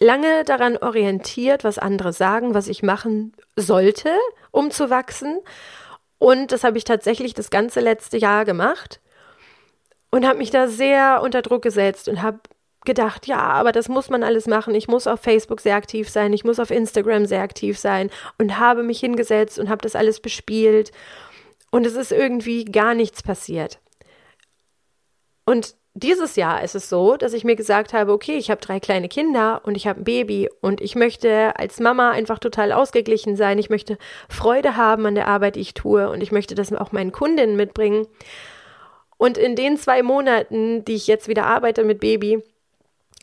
lange 0.00 0.44
daran 0.44 0.76
orientiert, 0.76 1.64
was 1.64 1.78
andere 1.78 2.12
sagen, 2.12 2.54
was 2.54 2.68
ich 2.68 2.82
machen 2.82 3.32
sollte, 3.56 4.10
um 4.50 4.70
zu 4.70 4.90
wachsen. 4.90 5.40
Und 6.18 6.52
das 6.52 6.64
habe 6.64 6.78
ich 6.78 6.84
tatsächlich 6.84 7.34
das 7.34 7.50
ganze 7.50 7.80
letzte 7.80 8.16
Jahr 8.16 8.44
gemacht 8.44 9.00
und 10.10 10.26
habe 10.26 10.38
mich 10.38 10.50
da 10.50 10.68
sehr 10.68 11.20
unter 11.22 11.42
Druck 11.42 11.62
gesetzt 11.62 12.08
und 12.08 12.22
habe 12.22 12.40
gedacht, 12.84 13.26
ja, 13.26 13.38
aber 13.38 13.72
das 13.72 13.88
muss 13.88 14.10
man 14.10 14.22
alles 14.22 14.46
machen. 14.46 14.74
Ich 14.74 14.88
muss 14.88 15.06
auf 15.06 15.20
Facebook 15.20 15.60
sehr 15.60 15.76
aktiv 15.76 16.08
sein, 16.08 16.32
ich 16.32 16.44
muss 16.44 16.60
auf 16.60 16.70
Instagram 16.70 17.26
sehr 17.26 17.42
aktiv 17.42 17.78
sein 17.78 18.10
und 18.38 18.58
habe 18.58 18.82
mich 18.82 19.00
hingesetzt 19.00 19.58
und 19.58 19.68
habe 19.68 19.82
das 19.82 19.96
alles 19.96 20.20
bespielt. 20.20 20.92
Und 21.70 21.86
es 21.86 21.94
ist 21.94 22.12
irgendwie 22.12 22.64
gar 22.64 22.94
nichts 22.94 23.22
passiert. 23.22 23.80
Und 25.44 25.74
dieses 25.94 26.34
Jahr 26.34 26.62
ist 26.64 26.74
es 26.74 26.88
so, 26.88 27.16
dass 27.16 27.32
ich 27.32 27.44
mir 27.44 27.54
gesagt 27.54 27.92
habe, 27.92 28.12
okay, 28.12 28.36
ich 28.36 28.50
habe 28.50 28.60
drei 28.60 28.80
kleine 28.80 29.08
Kinder 29.08 29.60
und 29.64 29.76
ich 29.76 29.86
habe 29.86 30.00
ein 30.00 30.04
Baby 30.04 30.50
und 30.60 30.80
ich 30.80 30.96
möchte 30.96 31.56
als 31.56 31.78
Mama 31.78 32.10
einfach 32.10 32.40
total 32.40 32.72
ausgeglichen 32.72 33.36
sein. 33.36 33.58
Ich 33.58 33.70
möchte 33.70 33.96
Freude 34.28 34.76
haben 34.76 35.06
an 35.06 35.14
der 35.14 35.28
Arbeit, 35.28 35.54
die 35.54 35.60
ich 35.60 35.72
tue 35.72 36.10
und 36.10 36.20
ich 36.20 36.32
möchte 36.32 36.56
das 36.56 36.72
auch 36.72 36.90
meinen 36.90 37.12
Kundinnen 37.12 37.54
mitbringen. 37.54 38.08
Und 39.18 39.38
in 39.38 39.54
den 39.54 39.76
zwei 39.76 40.02
Monaten, 40.02 40.84
die 40.84 40.96
ich 40.96 41.06
jetzt 41.06 41.28
wieder 41.28 41.46
arbeite 41.46 41.84
mit 41.84 42.00
Baby, 42.00 42.42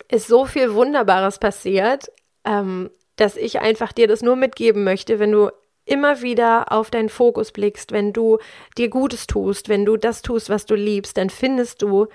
ist 0.09 0.27
so 0.27 0.45
viel 0.45 0.73
Wunderbares 0.73 1.39
passiert, 1.39 2.09
ähm, 2.45 2.89
dass 3.17 3.35
ich 3.35 3.59
einfach 3.59 3.91
dir 3.91 4.07
das 4.07 4.21
nur 4.21 4.37
mitgeben 4.37 4.85
möchte, 4.85 5.19
wenn 5.19 5.33
du 5.33 5.51
immer 5.83 6.21
wieder 6.21 6.71
auf 6.71 6.89
deinen 6.89 7.09
Fokus 7.09 7.51
blickst, 7.51 7.91
wenn 7.91 8.13
du 8.13 8.37
dir 8.77 8.89
Gutes 8.89 9.27
tust, 9.27 9.67
wenn 9.67 9.83
du 9.83 9.97
das 9.97 10.21
tust, 10.21 10.49
was 10.49 10.65
du 10.65 10.75
liebst, 10.75 11.17
dann 11.17 11.29
findest 11.29 11.81
du 11.81 12.07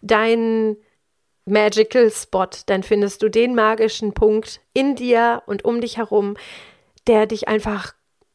deinen 0.00 0.76
Magical 1.44 2.10
Spot, 2.10 2.48
dann 2.66 2.82
findest 2.82 3.22
du 3.22 3.28
den 3.28 3.54
magischen 3.54 4.12
Punkt 4.12 4.60
in 4.74 4.94
dir 4.94 5.42
und 5.46 5.64
um 5.64 5.80
dich 5.80 5.96
herum, 5.96 6.36
der 7.06 7.26
dich 7.26 7.48
einfach 7.48 7.94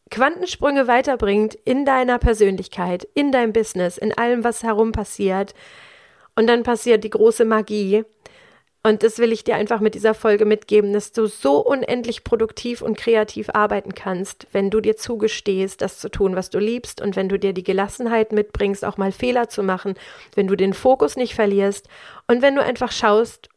Quantensprünge 0.09 0.87
weiterbringt 0.87 1.55
in 1.55 1.85
deiner 1.85 2.19
Persönlichkeit, 2.19 3.07
in 3.13 3.31
deinem 3.31 3.53
Business, 3.53 3.97
in 3.97 4.15
allem, 4.15 4.43
was 4.43 4.63
herum 4.63 4.91
passiert. 4.91 5.53
Und 6.35 6.47
dann 6.47 6.63
passiert 6.63 7.03
die 7.03 7.09
große 7.09 7.45
Magie. 7.45 8.03
Und 8.85 9.01
das 9.01 9.17
will 9.17 9.31
ich 9.31 9.45
dir 9.45 9.55
einfach 9.55 9.79
mit 9.79 9.95
dieser 9.95 10.13
Folge 10.13 10.43
mitgeben, 10.43 10.91
dass 10.91 11.13
du 11.13 11.25
so 11.25 11.59
unendlich 11.65 12.25
produktiv 12.25 12.81
und 12.81 12.97
kreativ 12.97 13.49
arbeiten 13.53 13.95
kannst, 13.95 14.45
wenn 14.51 14.69
du 14.69 14.81
dir 14.81 14.97
zugestehst, 14.97 15.81
das 15.81 15.99
zu 15.99 16.09
tun, 16.09 16.35
was 16.35 16.49
du 16.49 16.59
liebst 16.59 16.99
und 16.99 17.15
wenn 17.15 17.29
du 17.29 17.39
dir 17.39 17.53
die 17.53 17.63
Gelassenheit 17.63 18.33
mitbringst, 18.33 18.83
auch 18.83 18.97
mal 18.97 19.13
Fehler 19.13 19.47
zu 19.47 19.63
machen, 19.63 19.95
wenn 20.35 20.47
du 20.47 20.57
den 20.57 20.73
Fokus 20.73 21.15
nicht 21.15 21.33
verlierst 21.33 21.87
und 22.27 22.41
wenn 22.41 22.55
du 22.55 22.61
einfach 22.61 22.91
schaust, 22.91 23.47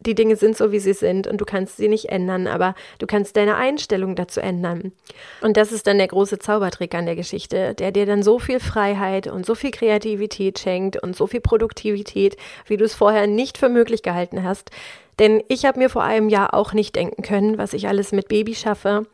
die 0.00 0.14
Dinge 0.14 0.36
sind 0.36 0.56
so, 0.56 0.70
wie 0.70 0.78
sie 0.78 0.92
sind 0.92 1.26
und 1.26 1.40
du 1.40 1.44
kannst 1.44 1.76
sie 1.76 1.88
nicht 1.88 2.06
ändern, 2.06 2.46
aber 2.46 2.74
du 2.98 3.06
kannst 3.06 3.36
deine 3.36 3.56
Einstellung 3.56 4.14
dazu 4.14 4.40
ändern. 4.40 4.92
Und 5.40 5.56
das 5.56 5.72
ist 5.72 5.86
dann 5.86 5.98
der 5.98 6.06
große 6.06 6.38
Zaubertrick 6.38 6.94
an 6.94 7.06
der 7.06 7.16
Geschichte, 7.16 7.74
der 7.74 7.90
dir 7.90 8.06
dann 8.06 8.22
so 8.22 8.38
viel 8.38 8.60
Freiheit 8.60 9.26
und 9.26 9.44
so 9.44 9.54
viel 9.54 9.72
Kreativität 9.72 10.60
schenkt 10.60 11.02
und 11.02 11.16
so 11.16 11.26
viel 11.26 11.40
Produktivität, 11.40 12.36
wie 12.66 12.76
du 12.76 12.84
es 12.84 12.94
vorher 12.94 13.26
nicht 13.26 13.58
für 13.58 13.68
möglich 13.68 14.02
gehalten 14.02 14.44
hast. 14.44 14.70
Denn 15.18 15.42
ich 15.48 15.64
habe 15.64 15.80
mir 15.80 15.90
vor 15.90 16.04
einem 16.04 16.28
Jahr 16.28 16.54
auch 16.54 16.72
nicht 16.72 16.94
denken 16.94 17.22
können, 17.22 17.58
was 17.58 17.72
ich 17.72 17.88
alles 17.88 18.12
mit 18.12 18.28
Baby 18.28 18.54
schaffe 18.54 19.06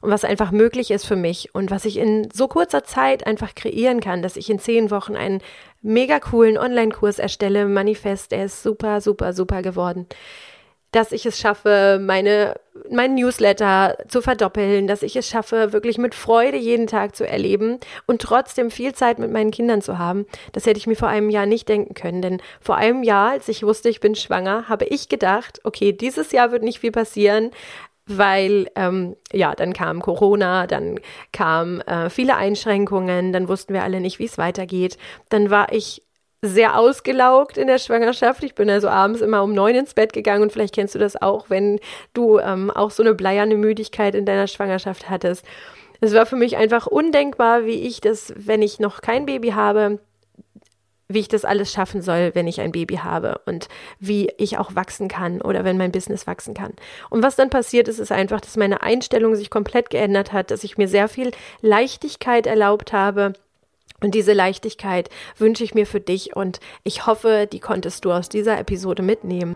und 0.00 0.10
was 0.10 0.24
einfach 0.24 0.50
möglich 0.50 0.90
ist 0.90 1.06
für 1.06 1.14
mich 1.14 1.54
und 1.54 1.70
was 1.70 1.84
ich 1.84 1.98
in 1.98 2.28
so 2.32 2.48
kurzer 2.48 2.82
Zeit 2.82 3.28
einfach 3.28 3.54
kreieren 3.54 4.00
kann, 4.00 4.22
dass 4.22 4.36
ich 4.36 4.50
in 4.50 4.58
zehn 4.58 4.90
Wochen 4.90 5.14
einen 5.14 5.40
mega 5.82 6.20
coolen 6.20 6.56
Online-Kurs 6.56 7.18
erstelle, 7.18 7.66
Manifest, 7.66 8.32
der 8.32 8.46
ist 8.46 8.62
super, 8.62 9.00
super, 9.00 9.32
super 9.32 9.62
geworden. 9.62 10.06
Dass 10.92 11.10
ich 11.10 11.24
es 11.24 11.38
schaffe, 11.38 11.98
meine, 12.02 12.54
mein 12.90 13.14
Newsletter 13.14 13.96
zu 14.08 14.20
verdoppeln, 14.20 14.86
dass 14.86 15.02
ich 15.02 15.16
es 15.16 15.26
schaffe, 15.26 15.72
wirklich 15.72 15.96
mit 15.96 16.14
Freude 16.14 16.58
jeden 16.58 16.86
Tag 16.86 17.16
zu 17.16 17.26
erleben 17.26 17.78
und 18.06 18.20
trotzdem 18.20 18.70
viel 18.70 18.94
Zeit 18.94 19.18
mit 19.18 19.32
meinen 19.32 19.50
Kindern 19.50 19.80
zu 19.80 19.98
haben. 19.98 20.26
Das 20.52 20.66
hätte 20.66 20.78
ich 20.78 20.86
mir 20.86 20.96
vor 20.96 21.08
einem 21.08 21.30
Jahr 21.30 21.46
nicht 21.46 21.68
denken 21.68 21.94
können, 21.94 22.20
denn 22.20 22.42
vor 22.60 22.76
einem 22.76 23.02
Jahr, 23.02 23.30
als 23.30 23.48
ich 23.48 23.62
wusste, 23.62 23.88
ich 23.88 24.00
bin 24.00 24.14
schwanger, 24.14 24.68
habe 24.68 24.84
ich 24.84 25.08
gedacht, 25.08 25.60
okay, 25.64 25.92
dieses 25.92 26.30
Jahr 26.30 26.52
wird 26.52 26.62
nicht 26.62 26.80
viel 26.80 26.92
passieren 26.92 27.50
weil 28.06 28.68
ähm, 28.76 29.16
ja, 29.32 29.54
dann 29.54 29.72
kam 29.72 30.00
Corona, 30.02 30.66
dann 30.66 30.98
kamen 31.32 31.80
äh, 31.82 32.10
viele 32.10 32.36
Einschränkungen, 32.36 33.32
dann 33.32 33.48
wussten 33.48 33.74
wir 33.74 33.82
alle 33.82 34.00
nicht, 34.00 34.18
wie 34.18 34.24
es 34.24 34.38
weitergeht. 34.38 34.98
Dann 35.28 35.50
war 35.50 35.72
ich 35.72 36.02
sehr 36.44 36.76
ausgelaugt 36.76 37.56
in 37.56 37.68
der 37.68 37.78
Schwangerschaft. 37.78 38.42
Ich 38.42 38.56
bin 38.56 38.68
also 38.68 38.88
abends 38.88 39.20
immer 39.20 39.44
um 39.44 39.54
neun 39.54 39.76
ins 39.76 39.94
Bett 39.94 40.12
gegangen 40.12 40.42
und 40.42 40.52
vielleicht 40.52 40.74
kennst 40.74 40.94
du 40.94 40.98
das 40.98 41.20
auch, 41.20 41.50
wenn 41.50 41.78
du 42.14 42.40
ähm, 42.40 42.70
auch 42.70 42.90
so 42.90 43.02
eine 43.02 43.14
bleierne 43.14 43.54
Müdigkeit 43.54 44.16
in 44.16 44.26
deiner 44.26 44.48
Schwangerschaft 44.48 45.08
hattest. 45.08 45.44
Es 46.00 46.12
war 46.14 46.26
für 46.26 46.34
mich 46.34 46.56
einfach 46.56 46.88
undenkbar, 46.88 47.64
wie 47.64 47.86
ich 47.86 48.00
das, 48.00 48.34
wenn 48.36 48.60
ich 48.60 48.80
noch 48.80 49.02
kein 49.02 49.24
Baby 49.24 49.50
habe, 49.50 50.00
wie 51.08 51.20
ich 51.20 51.28
das 51.28 51.44
alles 51.44 51.72
schaffen 51.72 52.02
soll, 52.02 52.34
wenn 52.34 52.46
ich 52.46 52.60
ein 52.60 52.72
Baby 52.72 52.96
habe 52.96 53.40
und 53.46 53.68
wie 53.98 54.30
ich 54.38 54.58
auch 54.58 54.74
wachsen 54.74 55.08
kann 55.08 55.40
oder 55.40 55.64
wenn 55.64 55.76
mein 55.76 55.92
Business 55.92 56.26
wachsen 56.26 56.54
kann. 56.54 56.72
Und 57.10 57.22
was 57.22 57.36
dann 57.36 57.50
passiert 57.50 57.88
ist, 57.88 57.98
ist 57.98 58.12
einfach, 58.12 58.40
dass 58.40 58.56
meine 58.56 58.82
Einstellung 58.82 59.34
sich 59.34 59.50
komplett 59.50 59.90
geändert 59.90 60.32
hat, 60.32 60.50
dass 60.50 60.64
ich 60.64 60.78
mir 60.78 60.88
sehr 60.88 61.08
viel 61.08 61.30
Leichtigkeit 61.60 62.46
erlaubt 62.46 62.92
habe. 62.92 63.34
Und 64.02 64.14
diese 64.14 64.32
Leichtigkeit 64.32 65.10
wünsche 65.38 65.62
ich 65.62 65.74
mir 65.74 65.86
für 65.86 66.00
dich 66.00 66.34
und 66.34 66.58
ich 66.82 67.06
hoffe, 67.06 67.48
die 67.50 67.60
konntest 67.60 68.04
du 68.04 68.12
aus 68.12 68.28
dieser 68.28 68.58
Episode 68.58 69.02
mitnehmen. 69.02 69.54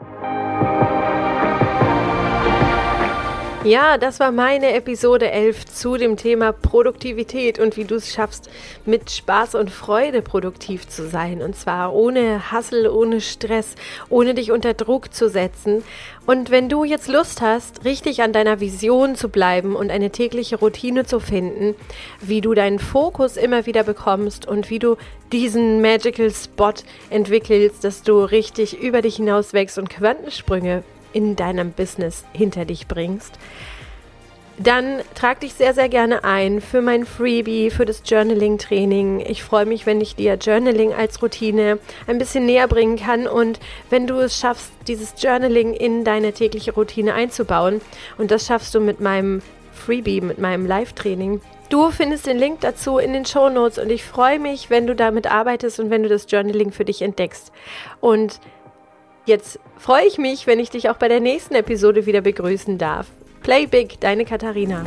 Ja, 3.66 3.98
das 3.98 4.20
war 4.20 4.30
meine 4.30 4.74
Episode 4.74 5.28
11 5.28 5.64
zu 5.66 5.96
dem 5.96 6.16
Thema 6.16 6.52
Produktivität 6.52 7.58
und 7.58 7.76
wie 7.76 7.82
du 7.82 7.96
es 7.96 8.12
schaffst, 8.12 8.48
mit 8.84 9.10
Spaß 9.10 9.56
und 9.56 9.72
Freude 9.72 10.22
produktiv 10.22 10.86
zu 10.86 11.08
sein. 11.08 11.42
Und 11.42 11.56
zwar 11.56 11.92
ohne 11.92 12.52
Hassel, 12.52 12.86
ohne 12.86 13.20
Stress, 13.20 13.74
ohne 14.08 14.34
dich 14.34 14.52
unter 14.52 14.72
Druck 14.72 15.12
zu 15.12 15.28
setzen. 15.28 15.82
Und 16.26 16.52
wenn 16.52 16.68
du 16.68 16.84
jetzt 16.84 17.08
Lust 17.08 17.40
hast, 17.40 17.84
richtig 17.84 18.22
an 18.22 18.32
deiner 18.32 18.60
Vision 18.60 19.16
zu 19.16 19.30
bleiben 19.30 19.74
und 19.74 19.90
eine 19.90 20.10
tägliche 20.10 20.60
Routine 20.60 21.04
zu 21.04 21.18
finden, 21.18 21.74
wie 22.20 22.40
du 22.40 22.54
deinen 22.54 22.78
Fokus 22.78 23.36
immer 23.36 23.66
wieder 23.66 23.82
bekommst 23.82 24.46
und 24.46 24.70
wie 24.70 24.78
du 24.78 24.94
diesen 25.32 25.82
Magical 25.82 26.30
Spot 26.30 26.74
entwickelst, 27.10 27.82
dass 27.82 28.04
du 28.04 28.20
richtig 28.20 28.80
über 28.80 29.02
dich 29.02 29.16
hinaus 29.16 29.54
wächst 29.54 29.76
und 29.76 29.90
Quantensprünge 29.90 30.84
in 31.16 31.34
deinem 31.34 31.72
Business 31.72 32.26
hinter 32.34 32.66
dich 32.66 32.86
bringst, 32.86 33.38
dann 34.58 35.00
trag 35.14 35.40
dich 35.40 35.54
sehr, 35.54 35.72
sehr 35.72 35.88
gerne 35.88 36.24
ein 36.24 36.60
für 36.60 36.82
mein 36.82 37.04
Freebie, 37.04 37.70
für 37.70 37.86
das 37.86 38.02
Journaling-Training. 38.04 39.20
Ich 39.20 39.42
freue 39.42 39.66
mich, 39.66 39.86
wenn 39.86 40.00
ich 40.00 40.14
dir 40.14 40.34
Journaling 40.34 40.92
als 40.92 41.22
Routine 41.22 41.78
ein 42.06 42.18
bisschen 42.18 42.46
näher 42.46 42.68
bringen 42.68 42.96
kann 42.96 43.26
und 43.26 43.60
wenn 43.90 44.06
du 44.06 44.16
es 44.16 44.38
schaffst, 44.38 44.70
dieses 44.88 45.14
Journaling 45.22 45.72
in 45.72 46.04
deine 46.04 46.32
tägliche 46.32 46.72
Routine 46.72 47.14
einzubauen. 47.14 47.80
Und 48.18 48.30
das 48.30 48.46
schaffst 48.46 48.74
du 48.74 48.80
mit 48.80 49.00
meinem 49.00 49.42
Freebie, 49.72 50.20
mit 50.20 50.38
meinem 50.38 50.66
Live-Training. 50.66 51.40
Du 51.68 51.90
findest 51.90 52.26
den 52.26 52.38
Link 52.38 52.60
dazu 52.60 52.98
in 52.98 53.12
den 53.12 53.26
Show 53.26 53.48
Notes 53.48 53.78
und 53.78 53.90
ich 53.90 54.04
freue 54.04 54.38
mich, 54.38 54.70
wenn 54.70 54.86
du 54.86 54.94
damit 54.94 55.30
arbeitest 55.30 55.80
und 55.80 55.90
wenn 55.90 56.02
du 56.02 56.08
das 56.08 56.30
Journaling 56.30 56.72
für 56.72 56.84
dich 56.84 57.02
entdeckst. 57.02 57.52
Und 58.00 58.40
Jetzt 59.26 59.58
freue 59.76 60.06
ich 60.06 60.18
mich, 60.18 60.46
wenn 60.46 60.60
ich 60.60 60.70
dich 60.70 60.88
auch 60.88 60.96
bei 60.96 61.08
der 61.08 61.18
nächsten 61.18 61.56
Episode 61.56 62.06
wieder 62.06 62.20
begrüßen 62.20 62.78
darf. 62.78 63.08
Play 63.42 63.66
Big, 63.66 64.00
deine 64.00 64.24
Katharina. 64.24 64.84